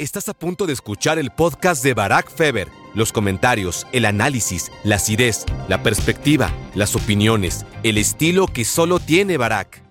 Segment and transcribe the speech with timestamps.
[0.00, 2.68] Estás a punto de escuchar el podcast de Barack Feber.
[2.94, 9.36] Los comentarios, el análisis, la acidez, la perspectiva, las opiniones, el estilo que solo tiene
[9.38, 9.82] Barack.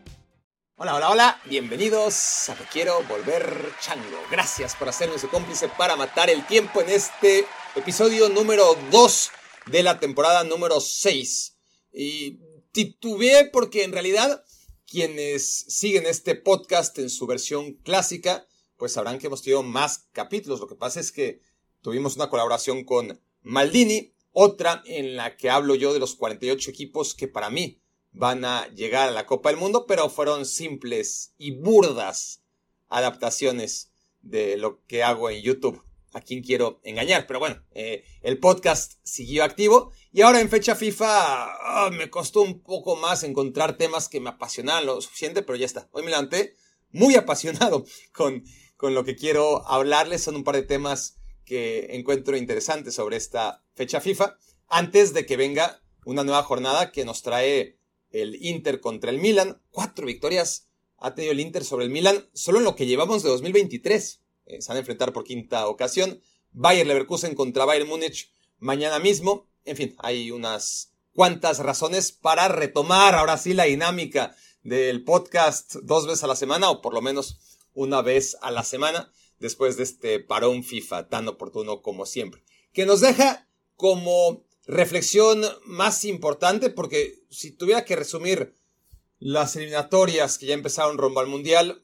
[0.78, 1.41] Hola, hola, hola.
[1.43, 4.17] Bienvenidos a Te Quiero Volver Chango.
[4.31, 7.46] Gracias por hacerme su cómplice para matar el tiempo en este
[7.76, 9.31] episodio número 2
[9.65, 11.58] de la temporada número 6.
[11.92, 12.39] Y
[12.71, 14.42] titubeé porque en realidad
[14.89, 20.59] quienes siguen este podcast en su versión clásica, pues sabrán que hemos tenido más capítulos.
[20.59, 21.41] Lo que pasa es que
[21.81, 27.16] tuvimos una colaboración con Maldini, otra en la que hablo yo de los 48 equipos
[27.16, 31.52] que para mí van a llegar a la Copa del Mundo, pero fueron simples y
[31.52, 32.43] burdas
[32.88, 35.83] adaptaciones de lo que hago en YouTube.
[36.13, 40.75] A quien quiero engañar, pero bueno, eh, el podcast siguió activo y ahora en fecha
[40.75, 45.57] FIFA ah, me costó un poco más encontrar temas que me apasionaran lo suficiente, pero
[45.57, 45.89] ya está.
[45.91, 46.55] Hoy me levanté
[46.91, 48.44] muy apasionado con,
[48.77, 50.23] con lo que quiero hablarles.
[50.23, 54.38] Son un par de temas que encuentro interesantes sobre esta fecha FIFA.
[54.67, 57.80] Antes de que venga una nueva jornada que nos trae
[58.11, 59.61] el Inter contra el Milan.
[59.72, 63.30] Cuatro victorias ha tenido el Inter sobre el Milan solo en lo que llevamos de
[63.30, 64.22] 2023.
[64.45, 66.22] Eh, se van a enfrentar por quinta ocasión.
[66.52, 73.16] Bayer Leverkusen contra Bayern Múnich mañana mismo en fin, hay unas cuantas razones para retomar
[73.16, 77.56] ahora sí la dinámica del podcast dos veces a la semana o por lo menos
[77.78, 82.44] una vez a la semana después de este parón FIFA tan oportuno como siempre.
[82.73, 88.56] Que nos deja como reflexión más importante porque si tuviera que resumir
[89.19, 91.84] las eliminatorias que ya empezaron rumbo al Mundial,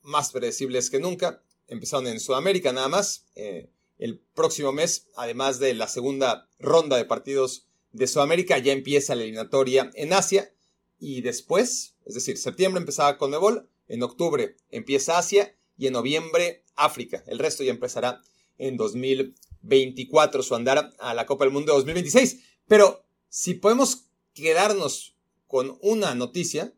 [0.00, 3.26] más predecibles que nunca, empezaron en Sudamérica nada más.
[3.34, 9.14] Eh, el próximo mes, además de la segunda ronda de partidos de Sudamérica, ya empieza
[9.14, 10.52] la eliminatoria en Asia
[10.98, 16.64] y después, es decir, septiembre empezaba con Nebol, en octubre empieza Asia y en noviembre
[16.76, 17.22] África.
[17.26, 18.20] El resto ya empezará
[18.58, 22.40] en 2024 su andar a la Copa del Mundo de 2026.
[22.66, 26.72] Pero si podemos quedarnos con una noticia,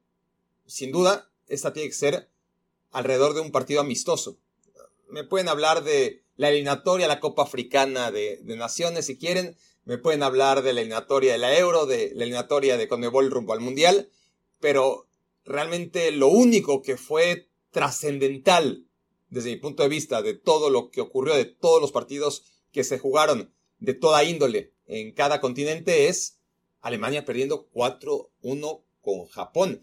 [0.66, 2.31] sin duda, esta tiene que ser
[2.91, 4.39] alrededor de un partido amistoso.
[5.09, 9.56] Me pueden hablar de la eliminatoria, la Copa Africana de, Naciones, si quieren.
[9.84, 13.53] Me pueden hablar de la eliminatoria de la Euro, de la eliminatoria de Conmebol rumbo
[13.53, 14.11] al Mundial.
[14.61, 15.06] Pero
[15.47, 18.87] realmente lo único que fue trascendental
[19.29, 22.84] desde mi punto de vista de todo lo que ocurrió, de todos los partidos que
[22.84, 26.39] se jugaron de toda índole en cada continente es
[26.81, 29.83] Alemania perdiendo 4-1 con Japón.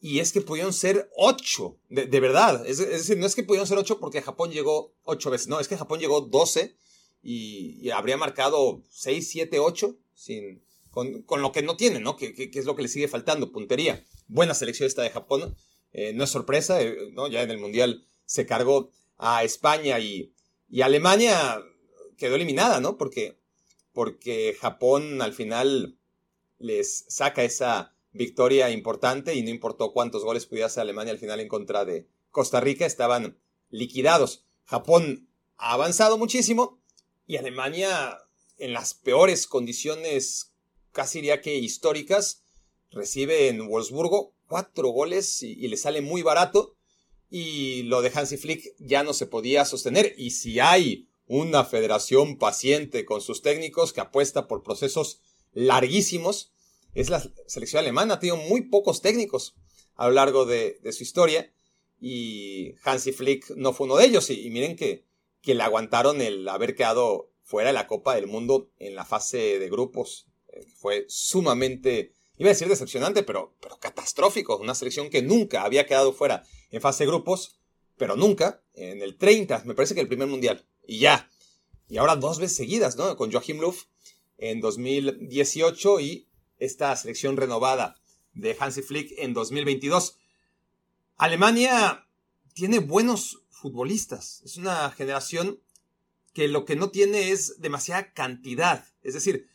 [0.00, 2.66] Y es que pudieron ser ocho, de, verdad.
[2.66, 5.68] Es, decir, no es que pudieron ser ocho porque Japón llegó ocho veces, no, es
[5.68, 6.74] que Japón llegó doce
[7.22, 10.60] y, habría marcado seis, siete, ocho sin,
[10.92, 12.16] con, lo que no tiene, ¿no?
[12.16, 14.04] Que, es lo que le sigue faltando, puntería.
[14.28, 15.56] Buena selección esta de Japón,
[15.92, 17.28] eh, no es sorpresa, eh, ¿no?
[17.28, 20.32] Ya en el Mundial se cargó a España y,
[20.68, 21.62] y Alemania
[22.16, 22.98] quedó eliminada, ¿no?
[22.98, 23.40] Porque,
[23.92, 25.98] porque Japón al final
[26.58, 31.40] les saca esa victoria importante y no importó cuántos goles pudiera hacer Alemania al final
[31.40, 33.38] en contra de Costa Rica, estaban
[33.70, 34.44] liquidados.
[34.64, 36.80] Japón ha avanzado muchísimo
[37.26, 38.18] y Alemania
[38.58, 40.51] en las peores condiciones,
[40.92, 42.42] casi diría que históricas,
[42.90, 46.76] recibe en Wolfsburgo cuatro goles y, le sale muy barato
[47.30, 52.36] y lo de Hansi Flick ya no se podía sostener y si hay una federación
[52.36, 55.20] paciente con sus técnicos que apuesta por procesos
[55.52, 56.52] larguísimos,
[56.94, 58.14] es la selección alemana.
[58.14, 59.54] Ha tenido muy pocos técnicos
[59.94, 61.50] a lo largo de, su historia
[61.98, 64.28] y Hansi Flick no fue uno de ellos.
[64.28, 65.06] Y, miren que,
[65.40, 69.58] que, le aguantaron el haber quedado fuera de la Copa del Mundo en la fase
[69.58, 70.26] de grupos.
[70.76, 74.56] Fue sumamente, iba a decir decepcionante, pero, pero catastrófico.
[74.58, 77.60] Una selección que nunca había quedado fuera en fase de grupos,
[77.96, 80.66] pero nunca, en el 30, me parece que el primer mundial.
[80.86, 81.30] Y ya.
[81.88, 83.16] Y ahora dos veces seguidas, ¿no?
[83.16, 83.74] Con Joachim Löw
[84.38, 87.96] en 2018 y esta selección renovada
[88.34, 90.18] de Hansi Flick en 2022.
[91.16, 92.06] Alemania
[92.54, 94.42] tiene buenos futbolistas.
[94.44, 95.60] Es una generación
[96.32, 98.84] que lo que no tiene es demasiada cantidad.
[99.02, 99.48] Es decir,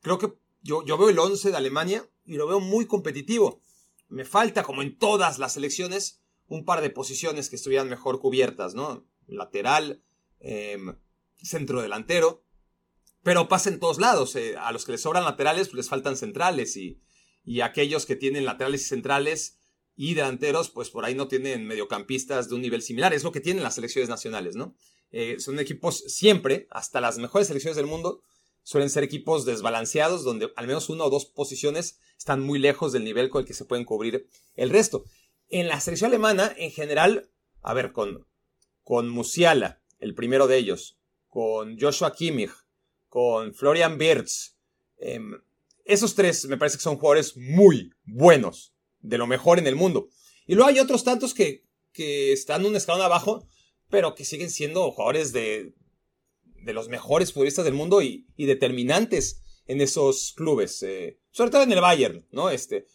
[0.00, 0.32] creo que
[0.64, 3.62] yo, yo veo el 11 de Alemania y lo veo muy competitivo.
[4.08, 8.74] Me falta, como en todas las selecciones, un par de posiciones que estuvieran mejor cubiertas,
[8.74, 9.06] ¿no?
[9.26, 10.02] Lateral,
[10.40, 10.96] em,
[11.42, 12.44] centro delantero.
[13.22, 14.34] Pero pasa en todos lados.
[14.36, 17.00] Eh, a los que les sobran laterales pues les faltan centrales y,
[17.44, 19.58] y aquellos que tienen laterales y centrales
[19.96, 23.12] y delanteros, pues por ahí no tienen mediocampistas de un nivel similar.
[23.12, 24.74] Es lo que tienen las selecciones nacionales, ¿no?
[25.10, 28.22] Eh, son equipos siempre, hasta las mejores selecciones del mundo,
[28.64, 33.04] suelen ser equipos desbalanceados, donde al menos una o dos posiciones están muy lejos del
[33.04, 34.26] nivel con el que se pueden cubrir
[34.56, 35.04] el resto.
[35.48, 37.30] En la selección alemana, en general,
[37.62, 38.26] a ver, con,
[38.82, 42.52] con Musiala, el primero de ellos, con Joshua Kimmich,
[43.08, 44.56] con Florian Wirtz.
[44.96, 45.40] Em,
[45.84, 50.08] esos tres me parece que son jugadores muy buenos, de lo mejor en el mundo.
[50.46, 53.46] Y luego hay otros tantos que, que están un escalón abajo,
[53.90, 55.74] pero que siguen siendo jugadores de,
[56.64, 60.82] de los mejores futbolistas del mundo y, determinantes en esos clubes.
[60.82, 62.50] Eh, sobre todo en el Bayern, ¿no?
[62.50, 62.86] Este, eh,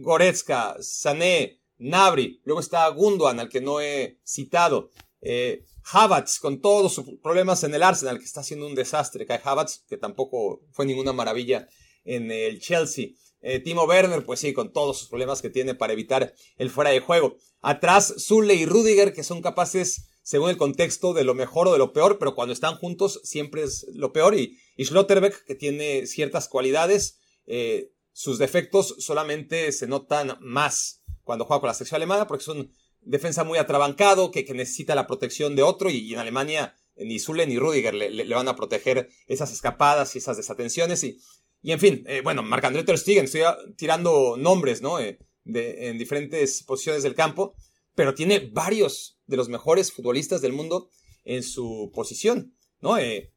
[0.00, 4.90] Goretzka, Sané, Nabri, luego está Gundogan, al que no he citado.
[5.20, 9.26] Eh, Havertz, con todos sus problemas en el Arsenal, que está haciendo un desastre.
[9.26, 11.68] Kai Havertz, que tampoco fue ninguna maravilla
[12.04, 13.08] en el Chelsea.
[13.40, 16.90] Eh, Timo Werner, pues sí, con todos sus problemas que tiene para evitar el fuera
[16.90, 17.36] de juego.
[17.60, 21.78] Atrás, Zule y Rudiger, que son capaces, según el contexto, de lo mejor o de
[21.78, 24.34] lo peor, pero cuando están juntos siempre es lo peor.
[24.34, 31.44] Y, y Schlotterbeck, que tiene ciertas cualidades, eh, sus defectos solamente se notan más cuando
[31.44, 35.54] juega con la sección alemana, porque es un defensa muy atrabancado, que, necesita la protección
[35.54, 40.16] de otro, y, en Alemania ni Zule ni Rudiger le, van a proteger esas escapadas
[40.16, 41.04] y esas desatenciones.
[41.04, 41.20] Y,
[41.62, 43.42] y en fin, eh, bueno, Marc-André Ter Stegen, estoy
[43.76, 44.98] tirando nombres, ¿no?
[44.98, 47.54] Eh, de, en diferentes posiciones del campo,
[47.94, 50.90] pero tiene varios de los mejores futbolistas del mundo
[51.24, 52.98] en su posición, ¿no?
[52.98, 53.32] Eh,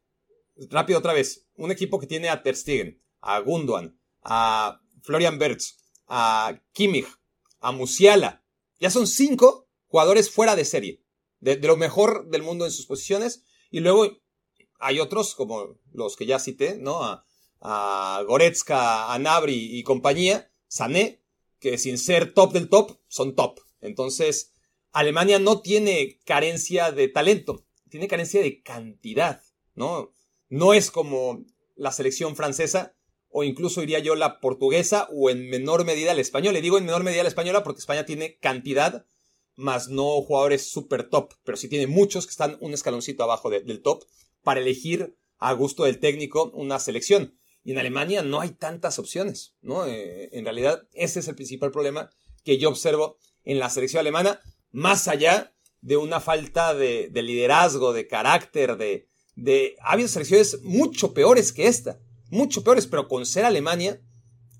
[0.70, 5.78] rápido otra vez, un equipo que tiene a Ter Stegen, a Gundogan, a Florian Wirtz,
[6.08, 7.08] a Kimmich,
[7.60, 8.44] a Musiala.
[8.80, 11.04] Ya son cinco jugadores fuera de serie,
[11.40, 13.44] de, lo mejor del mundo en sus posiciones.
[13.72, 14.08] Y luego
[14.80, 17.04] hay otros, como los que ya cité, ¿no?
[17.04, 17.26] A,
[17.62, 21.22] a Goretzka, a Nabri y compañía, Sané,
[21.60, 23.60] que sin ser top del top, son top.
[23.82, 24.54] Entonces,
[24.92, 29.42] Alemania no tiene carencia de talento, tiene carencia de cantidad,
[29.76, 30.12] ¿no?
[30.50, 31.46] No es como
[31.76, 32.96] la selección francesa,
[33.30, 36.54] o incluso diría yo la portuguesa o en menor medida la española.
[36.54, 39.06] Le digo en menor medida la española porque España tiene cantidad,
[39.56, 43.82] más no jugadores super top, pero sí tiene muchos que están un escaloncito abajo del
[43.82, 44.06] top
[44.42, 47.36] para elegir a gusto del técnico una selección.
[47.64, 49.86] Y en Alemania no hay tantas opciones, ¿no?
[49.86, 52.10] Eh, en realidad ese es el principal problema
[52.44, 54.40] que yo observo en la selección alemana,
[54.72, 59.76] más allá de una falta de, liderazgo, de carácter, de, de...
[59.82, 62.00] Ha habido selecciones mucho peores que esta
[62.30, 64.02] mucho peores, pero con ser Alemania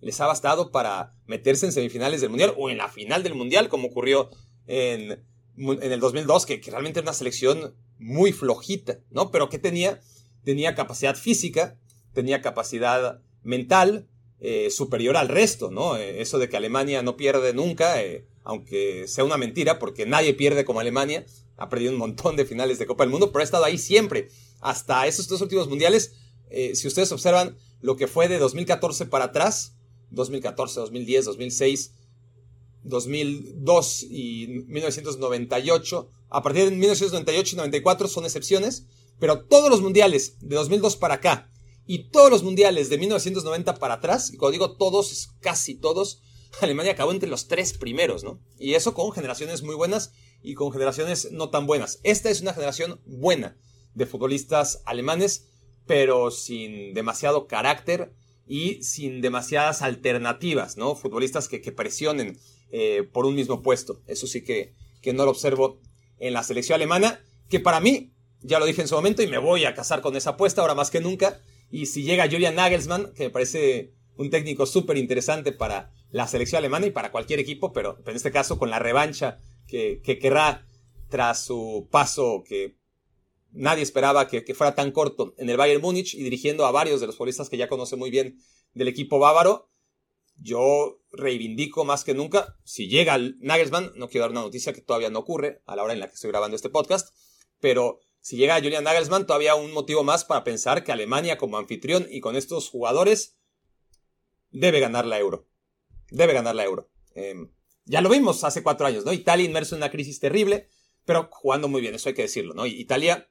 [0.02, 3.70] les ha bastado para meterse en semifinales del Mundial o en la final del Mundial,
[3.70, 4.30] como ocurrió
[4.66, 5.24] en,
[5.58, 9.30] en el 2002, que, realmente era una selección muy flojita, ¿no?
[9.30, 10.00] Pero que tenía,
[10.44, 11.78] tenía capacidad física,
[12.14, 14.08] tenía capacidad mental
[14.40, 15.98] eh, superior al resto, ¿no?
[15.98, 20.34] Eh, eso de que Alemania no pierde nunca, eh, aunque sea una mentira, porque nadie
[20.34, 21.24] pierde como Alemania,
[21.56, 24.30] ha perdido un montón de finales de Copa del Mundo, pero ha estado ahí siempre,
[24.60, 26.14] hasta esos dos últimos mundiales.
[26.50, 29.76] Eh, si ustedes observan lo que fue de 2014 para atrás,
[30.10, 31.94] 2014, 2010, 2006,
[32.86, 38.88] 2002 y 1998, a partir de 1998 y 94 son excepciones,
[39.20, 41.52] pero todos los mundiales de 2002 para acá
[41.86, 46.24] y todos los mundiales de 1990 para atrás, y cuando digo todos, casi todos,
[46.62, 48.40] Alemania acabó entre los tres primeros, ¿no?
[48.58, 52.00] Y eso con generaciones muy buenas y con generaciones no tan buenas.
[52.04, 53.58] Esta es una generación buena
[53.94, 55.50] de futbolistas alemanes
[55.90, 58.14] pero sin demasiado carácter
[58.46, 60.94] y sin demasiadas alternativas, ¿no?
[60.94, 62.38] Futbolistas que, presionen
[62.70, 64.00] eh, por un mismo puesto.
[64.06, 65.82] Eso sí que, que no lo observo
[66.20, 68.14] en la selección alemana, que para mí,
[68.44, 70.76] ya lo dije en su momento y me voy a casar con esa apuesta ahora
[70.76, 71.42] más que nunca.
[71.72, 76.60] Y si llega Julian Nagelsmann, que me parece un técnico súper interesante para la selección
[76.60, 80.66] alemana y para cualquier equipo, pero en este caso con la revancha que, que querrá
[81.10, 82.80] tras su paso que
[83.52, 87.08] nadie esperaba que, fuera tan corto en el Bayern Múnich y dirigiendo a varios de
[87.08, 88.40] los futbolistas que ya conoce muy bien
[88.74, 89.70] del equipo bávaro.
[90.42, 94.82] Yo reivindico más que nunca, si llega el Nagelsmann, no quiero dar una noticia que
[94.82, 97.14] todavía no ocurre a la hora en la que estoy grabando este podcast,
[97.60, 102.08] pero si llega Julian Nagelsmann, todavía un motivo más para pensar que Alemania como anfitrión
[102.10, 103.38] y con estos jugadores
[104.52, 105.48] debe ganar la euro.
[106.12, 106.90] Debe ganar la euro.
[107.14, 107.52] Em,
[107.86, 109.14] ya lo vimos hace cuatro años, ¿no?
[109.14, 110.68] Italia inmerso en una crisis terrible,
[111.06, 112.66] pero jugando muy bien, eso hay que decirlo, ¿no?
[112.66, 113.30] Italia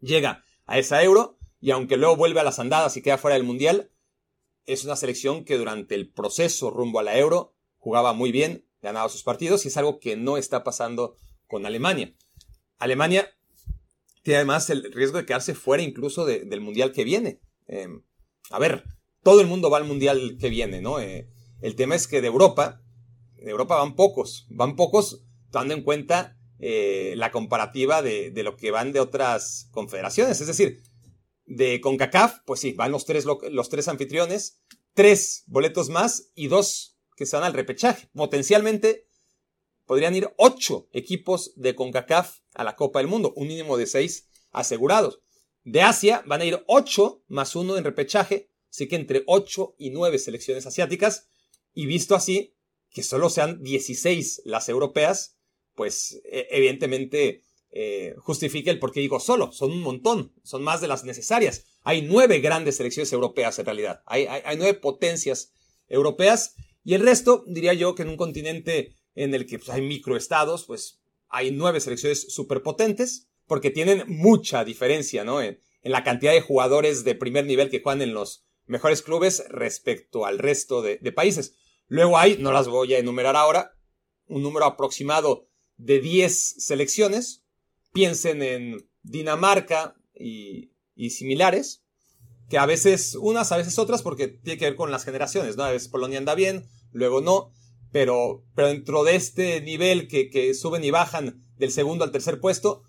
[0.00, 3.44] llega a esa euro y aunque luego vuelve a las andadas y queda fuera del
[3.44, 3.90] mundial,
[4.66, 9.08] es una selección que durante el proceso rumbo a la euro jugaba muy bien, ganaba
[9.08, 12.14] sus partidos y es algo que no está pasando con Alemania.
[12.76, 13.34] Alemania
[14.22, 17.40] tiene además el riesgo de quedarse fuera incluso del mundial que viene.
[17.66, 18.02] Em,
[18.50, 18.84] a ver,
[19.22, 21.00] todo el mundo va al mundial que viene, ¿no?
[21.00, 21.28] Eh,
[21.60, 22.82] el tema es que de Europa,
[23.36, 28.70] de Europa van pocos, van pocos, dando en cuenta eh, la comparativa de, lo que
[28.70, 30.40] van de otras confederaciones.
[30.40, 30.82] Es decir,
[31.46, 34.60] de CONCACAF, pues sí, van los tres, los tres anfitriones,
[34.94, 38.08] tres boletos más y dos que se van al repechaje.
[38.14, 39.08] Potencialmente
[39.86, 44.28] podrían ir ocho equipos de CONCACAF a la Copa del Mundo, un mínimo de seis
[44.50, 45.20] asegurados.
[45.64, 49.90] De Asia van a ir ocho más uno en repechaje, así que entre ocho y
[49.90, 51.28] nueve selecciones asiáticas.
[51.74, 52.54] Y visto así,
[52.90, 55.38] que solo sean 16 las europeas,
[55.74, 59.52] pues e, evidentemente eh, justifica el por qué digo solo.
[59.52, 61.66] Son un montón, son más de las necesarias.
[61.82, 64.02] Hay nueve grandes selecciones europeas en realidad.
[64.06, 65.52] Hay, nueve potencias
[65.88, 69.82] europeas y el resto, diría yo, que en un continente en el que pues, hay
[69.82, 75.42] microestados, pues hay nueve selecciones superpotentes porque tienen mucha diferencia, ¿no?
[75.42, 80.26] En, la cantidad de jugadores de primer nivel que juegan en los mejores clubes respecto
[80.26, 81.54] al resto de, países.
[81.86, 83.72] Luego hay, no las voy a enumerar ahora,
[84.26, 87.44] un número aproximado de 10 selecciones,
[87.92, 90.70] piensen en Dinamarca y,
[91.10, 91.82] similares,
[92.48, 95.64] que a veces unas, a veces otras, porque tiene que ver con las generaciones, ¿no?
[95.64, 97.52] A veces Polonia anda bien, luego no,
[97.92, 102.40] pero, pero dentro de este nivel que, que suben y bajan del segundo al tercer
[102.40, 102.82] puesto,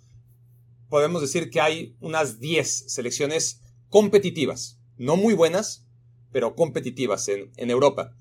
[0.90, 5.88] podemos decir que hay unas 10 selecciones competitivas, no muy buenas,
[6.32, 8.16] pero competitivas en, en Europa.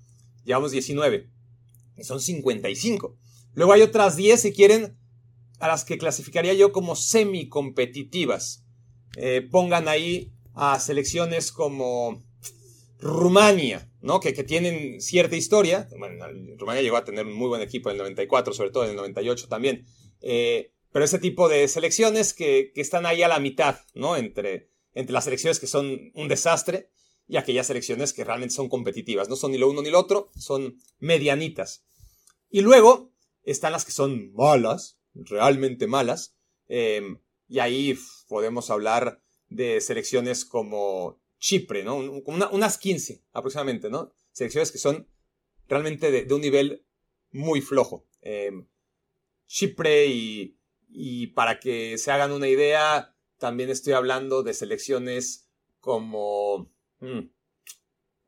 [0.44, 1.28] Llevamos 19,
[2.02, 3.18] son 55.
[3.52, 4.96] Luego hay otras 10, si quieren,
[5.58, 8.64] a las que clasificaría yo como semi-competitivas.
[9.16, 12.24] Eh, pongan ahí a selecciones como
[13.00, 14.20] Rumania, ¿no?
[14.20, 15.88] Que, que, tienen cierta historia.
[15.98, 16.24] Bueno,
[16.56, 18.96] Rumania llegó a tener un muy buen equipo en el 94, sobre todo en el
[18.96, 19.86] 98 también.
[20.20, 24.16] Eh, pero ese tipo de selecciones que, que, están ahí a la mitad, ¿no?
[24.16, 26.90] Entre, entre las selecciones que son un desastre
[27.28, 29.28] y aquellas selecciones que realmente son competitivas.
[29.28, 31.84] No son ni lo uno ni lo otro, son medianitas.
[32.50, 33.12] Y luego
[33.44, 36.34] están las que son malas, realmente malas.
[36.66, 41.96] Em, y ahí podemos hablar de selecciones como Chipre, ¿no?
[41.96, 44.12] unas 15 aproximadamente, ¿no?
[44.32, 45.06] Selecciones que son
[45.68, 46.84] realmente de, un nivel
[47.30, 48.04] muy flojo.
[48.20, 48.66] Em,
[49.46, 55.48] Chipre y, y, para que se hagan una idea, también estoy hablando de selecciones
[55.80, 56.70] como...
[57.00, 57.30] Hmm,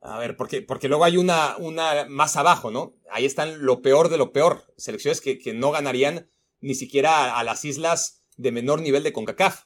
[0.01, 2.95] a ver, porque, porque luego hay una, una más abajo, ¿no?
[3.11, 4.65] Ahí están lo peor de lo peor.
[4.75, 9.65] Selecciones que, que no ganarían ni siquiera a, las islas de menor nivel de CONCACAF.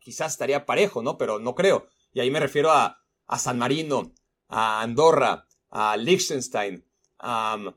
[0.00, 1.18] quizás estaría parejo, ¿no?
[1.18, 1.86] Pero no creo.
[2.12, 4.12] Y ahí me refiero a, a San Marino,
[4.48, 6.84] a Andorra, a Liechtenstein,
[7.18, 7.74] a,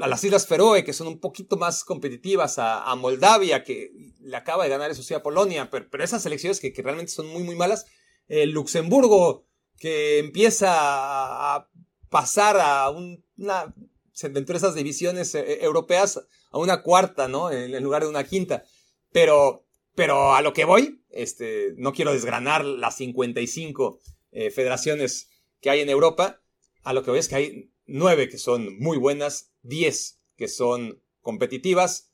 [0.00, 4.64] a las Islas Feroe, que son un poquito más competitivas, a, Moldavia, que le acaba
[4.64, 7.42] de ganar eso sí a Polonia, pero, pero esas selecciones que, que, realmente son muy,
[7.42, 7.86] muy malas.
[8.28, 9.46] El Luxemburgo,
[9.78, 11.68] que empieza a
[12.10, 13.74] pasar a una
[14.22, 17.50] dentro de esas divisiones eh, europeas a una cuarta, ¿no?
[17.50, 18.64] En, lugar de una quinta.
[19.12, 23.98] Pero, pero a lo que voy, este, no quiero desgranar las 55
[24.32, 25.28] eh, federaciones
[25.60, 26.40] que hay en Europa.
[26.82, 31.02] A lo que voy es que hay nueve que son muy buenas, 10 que son
[31.20, 32.12] competitivas,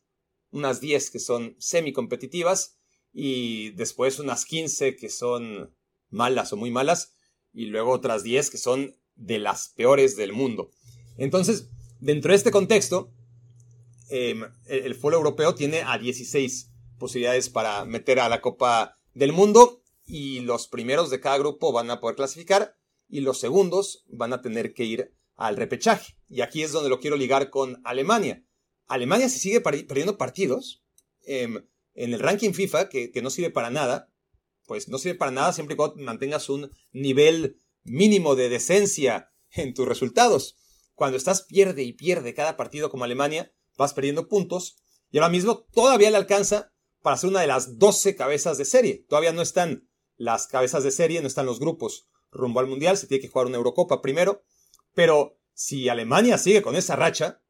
[0.50, 2.78] unas 10 que son semi-competitivas
[3.12, 5.74] y después unas 15 que son
[6.10, 7.14] malas o muy malas
[7.52, 10.70] y luego otras 10 que son de las peores del mundo.
[11.18, 11.68] Entonces,
[12.02, 13.12] Dentro de este contexto,
[14.10, 19.84] em, el fútbol europeo tiene a 16 posibilidades para meter a la Copa del Mundo
[20.04, 22.76] y los primeros de cada grupo van a poder clasificar
[23.08, 26.14] y los segundos van a tener que ir al repechaje.
[26.28, 28.44] Y aquí es donde lo quiero ligar con Alemania.
[28.86, 30.84] Alemania se sigue perdiendo partidos
[31.24, 34.10] em, en el ranking FIFA, que, no sirve para nada,
[34.66, 39.74] pues no sirve para nada siempre y cuando mantengas un nivel mínimo de decencia en
[39.74, 40.56] tus resultados
[40.94, 44.76] cuando estás pierde y pierde cada partido como Alemania, vas perdiendo puntos
[45.10, 46.72] y ahora mismo todavía le alcanza
[47.02, 49.04] para ser una de las 12 cabezas de serie.
[49.08, 53.06] Todavía no están las cabezas de serie, no están los grupos rumbo al Mundial, se
[53.06, 54.42] tiene que jugar una Eurocopa primero,
[54.94, 57.40] pero si Alemania sigue con esa racha,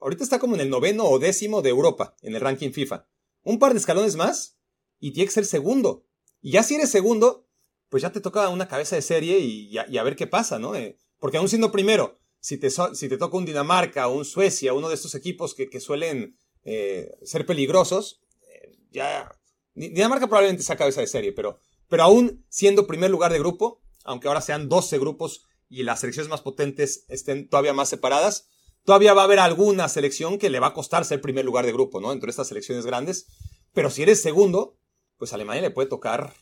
[0.00, 3.06] ahorita está como en el noveno o décimo de Europa en el ranking FIFA.
[3.44, 4.58] Un par de escalones más
[5.00, 6.06] y tiene que ser segundo.
[6.40, 7.46] Y ya si eres segundo,
[7.88, 10.74] pues ya te toca una cabeza de serie y, a ver qué pasa, ¿no?
[10.74, 14.72] Eh, porque aún siendo primero, si te, si te toca un Dinamarca o un Suecia,
[14.72, 19.30] uno de estos equipos que, suelen eh, ser peligrosos, eh, ya.
[19.74, 21.58] Dinamarca probablemente sea cabeza de serie, pero,
[21.88, 26.28] pero aún siendo primer lugar de grupo, aunque ahora sean 12 grupos y las selecciones
[26.28, 28.46] más potentes estén todavía más separadas,
[28.84, 31.72] todavía va a haber alguna selección que le va a costar ser primer lugar de
[31.72, 32.12] grupo, ¿no?
[32.12, 33.26] Entre estas selecciones grandes.
[33.72, 34.76] Pero si eres segundo,
[35.16, 36.34] pues Alemania le puede tocar,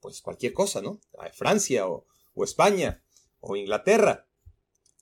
[0.00, 1.00] pues cualquier cosa, ¿no?
[1.18, 3.02] A Francia o, o España
[3.40, 4.28] o Inglaterra.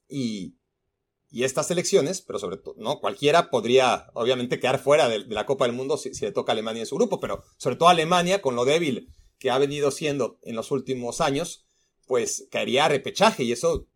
[0.08, 0.56] Y,
[1.32, 3.00] estas elecciones, pero sobre todo, ¿no?
[3.00, 6.82] Cualquiera podría, obviamente, quedar fuera de, la Copa del Mundo si, le toca a Alemania
[6.82, 9.08] en su grupo, pero sobre todo Alemania, con lo débil
[9.38, 11.66] que ha venido siendo en los últimos años,
[12.12, 13.86] pues caería a repechaje y eso,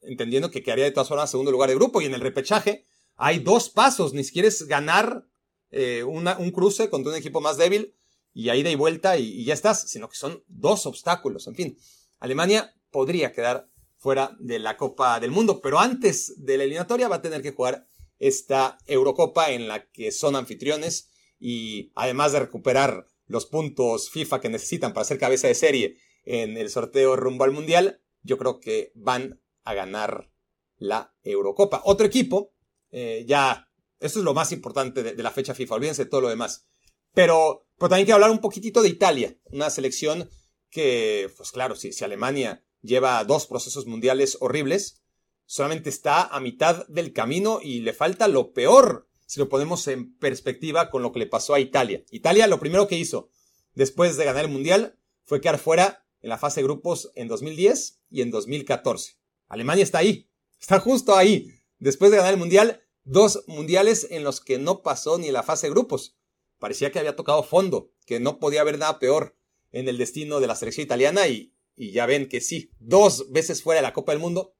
[0.00, 3.40] entendiendo que quedaría de todas formas segundo lugar de grupo y en el repechaje, hay
[3.40, 5.26] dos pasos, ni siquiera es ganar
[5.72, 7.96] eh, un cruce contra un equipo más débil
[8.32, 11.48] y ahí de vuelta y, y ya estás, sino que son dos obstáculos.
[11.48, 11.76] En fin,
[12.20, 17.16] Alemania podría quedar fuera de la Copa del Mundo, pero antes de la eliminatoria va
[17.16, 17.88] a tener que jugar
[18.20, 24.48] esta Eurocopa en la que son anfitriones y además de recuperar los puntos FIFA que
[24.48, 28.92] necesitan para ser cabeza de serie en el sorteo rumbo al Mundial, yo creo que
[28.94, 30.30] van a ganar
[30.76, 31.82] la Eurocopa.
[31.84, 32.54] Otro equipo,
[32.90, 36.28] eh, ya, esto es lo más importante de, la fecha FIFA, olvídense de todo lo
[36.28, 36.66] demás.
[37.12, 40.28] Pero, pero también quiero hablar un poquitito de Italia, una selección
[40.70, 45.02] que, pues claro, si, si Alemania lleva dos procesos mundiales horribles,
[45.46, 50.16] solamente está a mitad del camino y le falta lo peor si lo ponemos en
[50.18, 52.04] perspectiva con lo que le pasó a Italia.
[52.10, 53.30] Italia lo primero que hizo
[53.74, 58.00] después de ganar el Mundial fue quedar fuera en la fase de grupos en 2010
[58.10, 59.18] y en 2014.
[59.46, 61.52] Alemania está ahí, está justo ahí.
[61.78, 65.66] Después de ganar el Mundial, dos Mundiales en los que no pasó ni la fase
[65.66, 66.16] de grupos.
[66.58, 69.36] Parecía que había tocado fondo, que no podía haber nada peor
[69.70, 73.62] en el destino de la selección italiana y, y ya ven que sí, dos veces
[73.62, 74.56] fuera de la Copa del Mundo.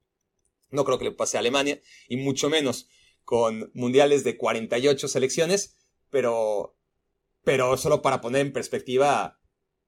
[0.68, 1.80] No creo que le pase a Alemania
[2.10, 2.88] y mucho menos
[3.24, 5.78] con mundiales de 48 selecciones,
[6.10, 6.76] pero,
[7.42, 9.40] pero solo para poner en perspectiva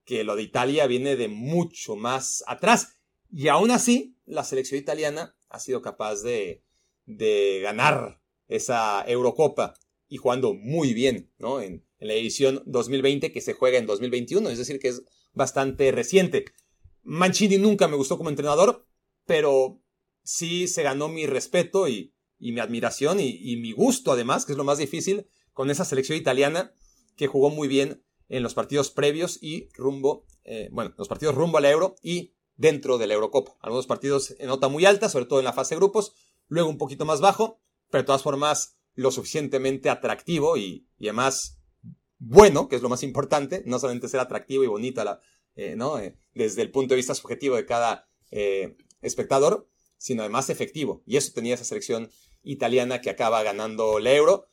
[0.06, 2.96] que lo de Italia viene de mucho más atrás.
[3.30, 6.62] Y aún así, la selección italiana ha sido capaz de,
[7.04, 9.74] de ganar esa Eurocopa
[10.08, 11.60] y jugando muy bien, ¿no?
[11.60, 16.44] En, la edición 2020 que se juega en 2021, es decir, que es bastante reciente.
[17.02, 18.86] Mancini nunca me gustó como entrenador,
[19.24, 19.80] pero
[20.22, 24.58] sí se ganó mi respeto y, y mi admiración y, mi gusto además, que es
[24.58, 26.74] lo más difícil, con esa selección italiana
[27.16, 31.58] que jugó muy bien en los partidos previos y rumbo, eh, bueno, los partidos rumbo
[31.58, 33.56] al Euro y dentro de la Eurocopa.
[33.60, 36.14] Algunos partidos en nota muy alta, sobre todo en la fase de grupos,
[36.48, 41.58] luego un poquito más bajo, pero de todas formas lo suficientemente atractivo y, además
[42.18, 45.02] bueno, que es lo más importante, no solamente ser atractivo y bonito
[45.54, 45.98] eh, ¿no?
[45.98, 48.08] Eh, desde el punto de vista subjetivo de cada
[49.02, 51.02] espectador, sino además efectivo.
[51.06, 52.10] Y eso tenía esa selección
[52.42, 54.46] italiana que acaba ganando el euro.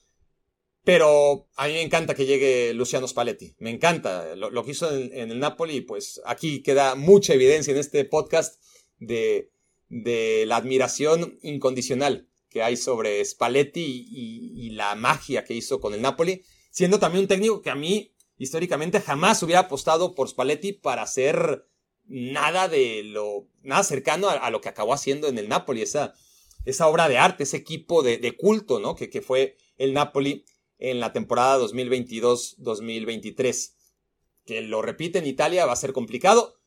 [0.83, 3.55] Pero a mí me encanta que llegue Luciano Spalletti.
[3.59, 5.81] Me encanta lo, que hizo en, el Napoli.
[5.81, 8.61] Pues aquí queda mucha evidencia en este podcast
[8.99, 9.49] de,
[9.87, 16.01] de la admiración incondicional que hay sobre Spalletti y, la magia que hizo con el
[16.01, 16.43] Napoli.
[16.69, 21.67] Siendo también un técnico que a mí históricamente jamás hubiera apostado por Spalletti para ser
[22.05, 26.13] nada de lo, nada cercano a, lo que acabó haciendo en el Napoli, esa,
[26.65, 28.95] esa obra de arte, ese equipo de, culto, ¿no?
[28.95, 30.45] Que, que, fue el Napoli
[30.83, 33.73] en la temporada 2022-2023.
[34.45, 36.59] Que lo repite en Italia va a ser complicado,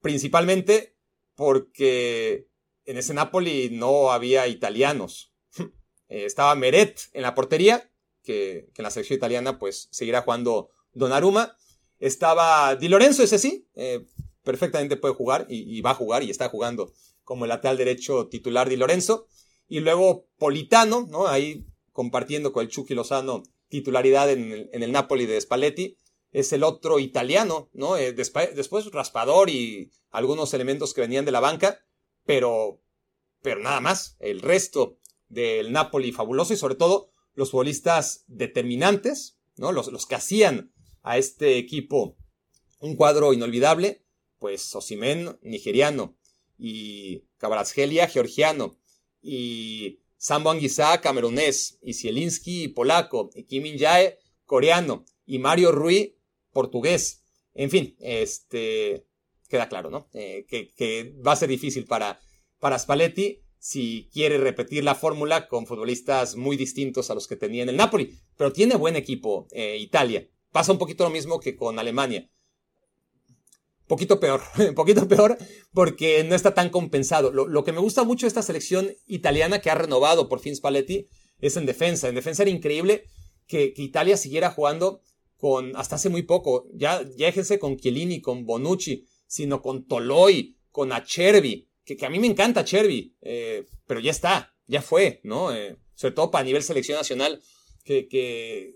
[0.00, 0.96] principalmente
[1.34, 2.46] porque
[2.84, 5.34] en ese Napoli no había italianos.
[6.08, 7.90] Eh, estaba Meret en la portería,
[8.22, 11.56] que, en la selección italiana pues seguirá jugando Donnarumma.
[12.00, 14.04] Estaba Di Lorenzo, ese sí, eh,
[14.42, 16.92] perfectamente puede jugar y, va a jugar y está jugando
[17.24, 19.26] como el lateral derecho titular Di Lorenzo.
[19.66, 21.28] Y luego Politano, ¿no?
[21.28, 25.96] Ahí compartiendo con el Chucky Lozano titularidad en el, Napoli de Spalletti.
[26.30, 27.96] Es el otro italiano, ¿no?
[27.96, 31.78] Eh, después, Raspador y algunos elementos que venían de la banca,
[32.24, 32.82] pero,
[33.42, 34.16] pero nada más.
[34.18, 39.72] El resto del Napoli fabuloso y sobre todo los futbolistas determinantes, ¿no?
[39.72, 42.16] Los, los que hacían a este equipo
[42.80, 44.02] un cuadro inolvidable
[44.42, 46.16] pues Osimen, nigeriano,
[46.58, 48.76] y Kvaratskhelia, georgiano,
[49.22, 50.54] y Sambo
[51.02, 56.16] camerunés, y Zielinski, polaco, y Kim Jae, coreano, y Mario Rui,
[56.52, 57.24] portugués.
[57.54, 59.04] En fin, este,
[59.48, 60.08] queda claro, ¿no?
[60.12, 62.20] Eh, que, va a ser difícil para,
[62.60, 67.64] para Spalletti si quiere repetir la fórmula con futbolistas muy distintos a los que tenía
[67.64, 68.16] en el Napoli.
[68.36, 70.28] Pero tiene buen equipo eh, Italia.
[70.52, 72.30] Pasa un poquito lo mismo que con Alemania
[73.92, 74.40] poquito peor,
[74.74, 75.36] poquito peor
[75.74, 77.30] porque no está tan compensado.
[77.30, 81.08] Lo, que me gusta mucho de esta selección italiana que ha renovado por fin Spalletti
[81.40, 82.08] es en defensa.
[82.08, 83.04] En defensa era increíble
[83.46, 85.02] que, Italia siguiera jugando
[85.36, 90.90] con, hasta hace muy poco, ya déjense con Chiellini, con Bonucci, sino con Toloi, con
[90.90, 95.54] Acerbi, que, que a mí me encanta Acerbi, eh, pero ya está, ya fue, ¿no?
[95.54, 97.42] Eh, sobre todo para nivel selección nacional,
[97.84, 98.72] que, que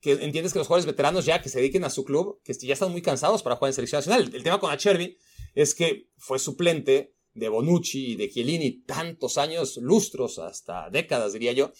[0.00, 2.74] que entiendes que los jugadores veteranos ya que se dediquen a su club, que ya
[2.74, 4.30] están muy cansados para jugar en selección nacional.
[4.32, 5.18] El, tema con Achervi
[5.54, 11.52] es que fue suplente de Bonucci y de Chiellini tantos años, lustros, hasta décadas diría
[11.52, 11.72] yo,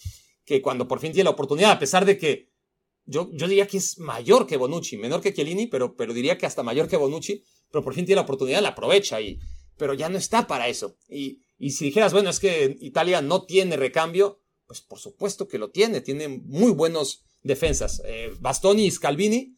[0.44, 2.50] que cuando por fin tiene la oportunidad, a pesar de que
[3.04, 6.46] yo, yo diría que es mayor que Bonucci, menor que Chiellini, pero, pero diría que
[6.46, 9.38] hasta mayor que Bonucci, pero por fin tiene la oportunidad, la aprovecha, y,
[9.76, 10.96] pero ya no está para eso.
[11.08, 15.58] Y, y si dijeras, bueno, es que Italia no tiene recambio, Pues por supuesto que
[15.58, 18.02] lo tiene, tiene muy buenos defensas.
[18.04, 19.56] Eh, Bastoni y Scalvini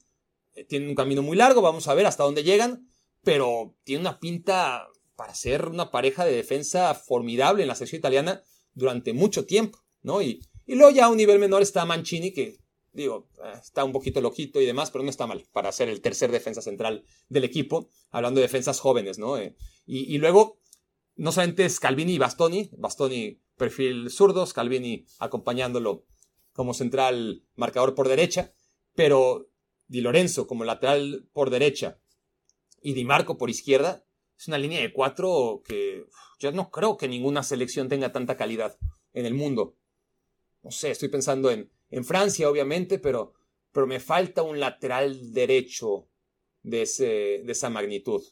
[0.54, 2.88] eh, tienen un camino muy largo, vamos a ver hasta dónde llegan,
[3.22, 8.42] pero tiene una pinta para ser una pareja de defensa formidable en la selección italiana
[8.72, 10.22] durante mucho tiempo, ¿no?
[10.22, 12.58] Y, luego ya a un nivel menor está Mancini, que
[12.92, 16.00] digo, eh, está un poquito loquito y demás, pero no está mal para ser el
[16.00, 19.36] tercer defensa central del equipo, hablando de defensas jóvenes, ¿no?
[19.86, 20.60] y, luego,
[21.16, 26.06] no solamente Scalvini y Bastoni, Bastoni perfil zurdo, Scalvini acompañándolo
[26.52, 28.52] como central marcador por derecha,
[28.94, 29.50] pero
[29.86, 32.00] Di Lorenzo como lateral por derecha
[32.82, 34.04] y Di Marco por izquierda,
[34.38, 36.06] es una línea de cuatro que
[36.38, 38.78] yo no creo que ninguna selección tenga tanta calidad
[39.12, 39.76] en el mundo.
[40.62, 43.34] No sé, estoy pensando en, en Francia, obviamente, pero,
[43.72, 46.08] pero me falta un lateral derecho
[46.62, 48.22] de, ese, de esa magnitud.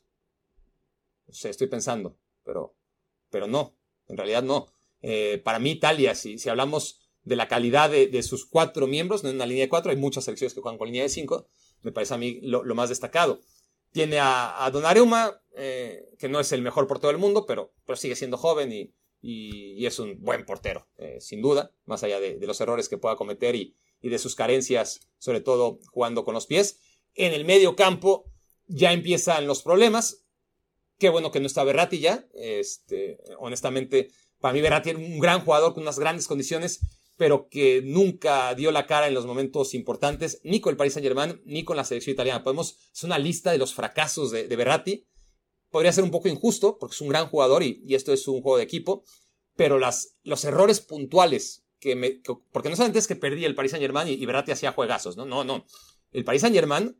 [1.26, 2.74] No sé, estoy pensando, pero,
[3.30, 3.76] pero no,
[4.06, 4.66] en realidad no.
[5.02, 9.28] Eh, para mí, Italia, si, si hablamos de la calidad de, sus cuatro miembros, no
[9.28, 11.46] en una línea de cuatro, hay muchas selecciones que juegan con línea de cinco,
[11.82, 13.40] me parece a mí lo, más destacado.
[13.92, 17.96] Tiene a, a Donnarumma, eh, que no es el mejor portero del mundo, pero, pero
[17.96, 22.38] sigue siendo joven y, y, es un buen portero, eh, sin duda, más allá de,
[22.46, 26.46] los errores que pueda cometer y, y, de sus carencias, sobre todo jugando con los
[26.46, 26.80] pies.
[27.14, 28.24] En el medio campo
[28.66, 30.24] ya empiezan los problemas.
[30.98, 32.26] Qué bueno que no está Berratti ya.
[32.34, 34.10] Este, honestamente,
[34.40, 36.80] para mí Berratti era un gran jugador con unas grandes condiciones,
[37.18, 41.04] pero que nunca dio la cara en los momentos importantes, ni con el Paris Saint
[41.04, 42.44] Germain, ni con la selección italiana.
[42.44, 45.04] Podemos, es una lista de los fracasos de, de Berratti.
[45.68, 48.56] Podría ser un poco injusto, porque es un gran jugador y, esto es un juego
[48.56, 49.02] de equipo,
[49.56, 52.22] pero las, los errores puntuales que me.
[52.52, 55.16] porque no solamente es que perdía el Paris Saint Germain y, y Berratti hacía juegazos,
[55.16, 55.26] ¿no?
[55.26, 55.66] No, no.
[56.12, 56.96] El Paris Saint Germain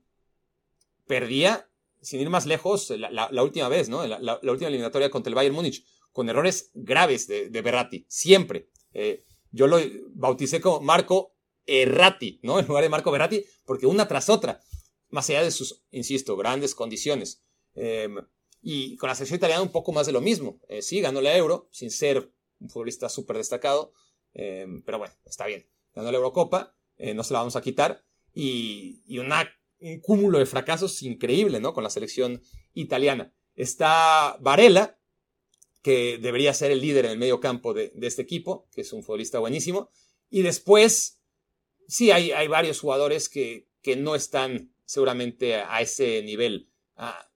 [1.06, 1.70] perdía,
[2.02, 4.04] sin ir más lejos, la, última vez, ¿no?
[4.04, 8.68] La, la, última eliminatoria contra el Bayern Múnich con errores graves de, de Berratti, siempre.
[8.92, 9.78] Eh, yo lo
[10.14, 11.34] bauticé como Marco
[11.66, 12.58] Errati, ¿no?
[12.60, 14.60] En lugar de Marco Berratti, porque una tras otra,
[15.10, 17.42] más allá de sus, insisto, grandes condiciones.
[17.74, 18.16] Em,
[18.60, 20.60] y con la selección italiana un poco más de lo mismo.
[20.68, 23.92] Eh, sí, ganó la Euro, sin ser un futbolista súper destacado,
[24.34, 25.68] em, pero bueno, está bien.
[25.94, 28.04] Ganó la Eurocopa, eh, no se la vamos a quitar.
[28.34, 29.02] Y,
[29.80, 31.72] un cúmulo de fracasos increíble, ¿no?
[31.72, 32.42] Con la selección
[32.74, 33.32] italiana.
[33.54, 34.97] Está Varela,
[35.82, 39.02] que debería ser el líder en el medio campo de, este equipo, que es un
[39.02, 39.90] futbolista buenísimo.
[40.30, 41.20] Y después,
[41.86, 46.68] sí, hay, hay varios jugadores que, que, no están seguramente a, ese nivel.
[46.96, 47.30] Ah,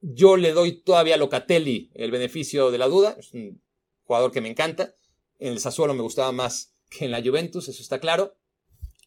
[0.00, 3.62] yo le doy todavía a Locatelli el beneficio de la duda, es un
[4.04, 4.94] jugador que me encanta.
[5.38, 8.36] En el Sassuolo me gustaba más que en la Juventus, eso está claro.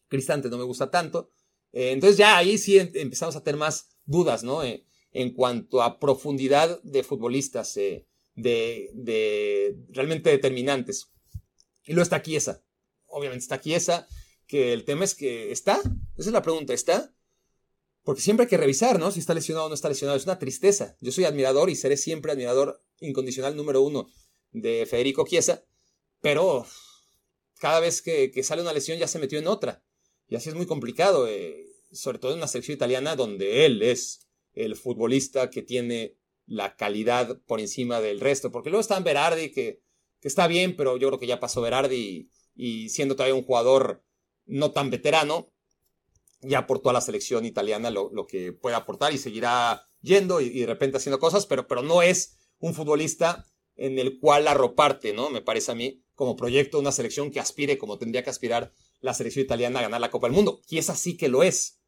[0.08, 1.30] Cristante no me gusta tanto.
[1.72, 4.62] Eh, entonces ya ahí sí em, empezamos a tener más dudas, ¿no?
[4.62, 7.76] Eh, en cuanto a profundidad de futbolistas.
[7.76, 11.08] Eh, de, realmente determinantes.
[11.84, 12.62] Y luego está Chiesa.
[13.06, 14.06] Obviamente está Chiesa,
[14.46, 15.78] que el tema es que está.
[16.16, 17.14] Esa es la pregunta, ¿está?
[18.04, 19.10] Porque siempre hay que revisar, ¿no?
[19.10, 20.16] Si está lesionado o no está lesionado.
[20.16, 20.96] Es una tristeza.
[21.00, 24.08] Yo soy admirador y seré siempre admirador incondicional número uno
[24.52, 25.64] de Federico Chiesa,
[26.20, 26.66] pero
[27.58, 29.84] cada vez que, sale una lesión ya se metió en otra.
[30.28, 34.26] Y así es muy complicado, eh, sobre todo en una selección italiana donde él es
[34.54, 36.16] el futbolista que tiene
[36.52, 38.52] la calidad por encima del resto.
[38.52, 39.80] Porque luego está Berardi, que,
[40.20, 44.04] que está bien, pero yo creo que ya pasó Berardi y, siendo todavía un jugador
[44.44, 45.50] no tan veterano,
[46.42, 50.60] ya aportó a la selección italiana lo, lo que puede aportar y seguirá yendo y,
[50.60, 55.30] de repente haciendo cosas, pero, pero no es un futbolista en el cual arroparte, ¿no?
[55.30, 59.14] Me parece a mí, como proyecto una selección que aspire como tendría que aspirar la
[59.14, 60.60] selección italiana a ganar la Copa del Mundo.
[60.68, 61.80] Y es así que lo es.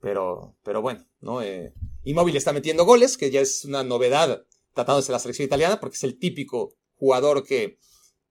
[0.00, 1.40] Pero, pero bueno, ¿no?
[1.40, 1.72] Eh,
[2.04, 5.96] Inmóvil está metiendo goles, que ya es una novedad tratándose de la selección italiana, porque
[5.96, 7.78] es el típico jugador que,